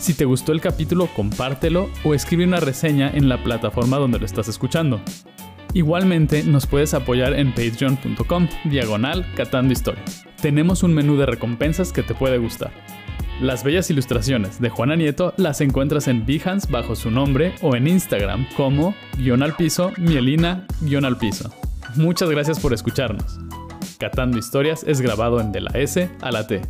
Si 0.00 0.14
te 0.14 0.24
gustó 0.24 0.52
el 0.52 0.62
capítulo, 0.62 1.08
compártelo 1.14 1.90
o 2.04 2.14
escribe 2.14 2.44
una 2.44 2.58
reseña 2.58 3.10
en 3.10 3.28
la 3.28 3.44
plataforma 3.44 3.98
donde 3.98 4.18
lo 4.18 4.24
estás 4.24 4.48
escuchando. 4.48 4.98
Igualmente 5.74 6.42
nos 6.42 6.66
puedes 6.66 6.94
apoyar 6.94 7.34
en 7.34 7.50
patreon.com 7.50 8.48
diagonal 8.64 9.26
catando. 9.36 9.74
Tenemos 10.40 10.82
un 10.82 10.94
menú 10.94 11.18
de 11.18 11.26
recompensas 11.26 11.92
que 11.92 12.02
te 12.02 12.14
puede 12.14 12.38
gustar. 12.38 12.72
Las 13.42 13.62
bellas 13.62 13.90
ilustraciones 13.90 14.58
de 14.58 14.70
Juana 14.70 14.96
Nieto 14.96 15.34
las 15.36 15.60
encuentras 15.60 16.08
en 16.08 16.24
Behance 16.24 16.66
bajo 16.70 16.96
su 16.96 17.10
nombre 17.10 17.54
o 17.60 17.76
en 17.76 17.86
Instagram 17.86 18.46
como 18.56 18.94
guion 19.18 19.42
al 19.42 19.54
piso, 19.54 19.92
mielina 19.98 20.66
guion 20.80 21.04
al 21.04 21.18
piso. 21.18 21.52
Muchas 21.96 22.30
gracias 22.30 22.58
por 22.58 22.72
escucharnos. 22.72 23.38
Catando 23.98 24.38
Historias 24.38 24.82
es 24.82 25.02
grabado 25.02 25.42
en 25.42 25.52
De 25.52 25.60
la 25.60 25.72
S 25.72 26.10
a 26.22 26.32
la 26.32 26.46
T 26.46 26.62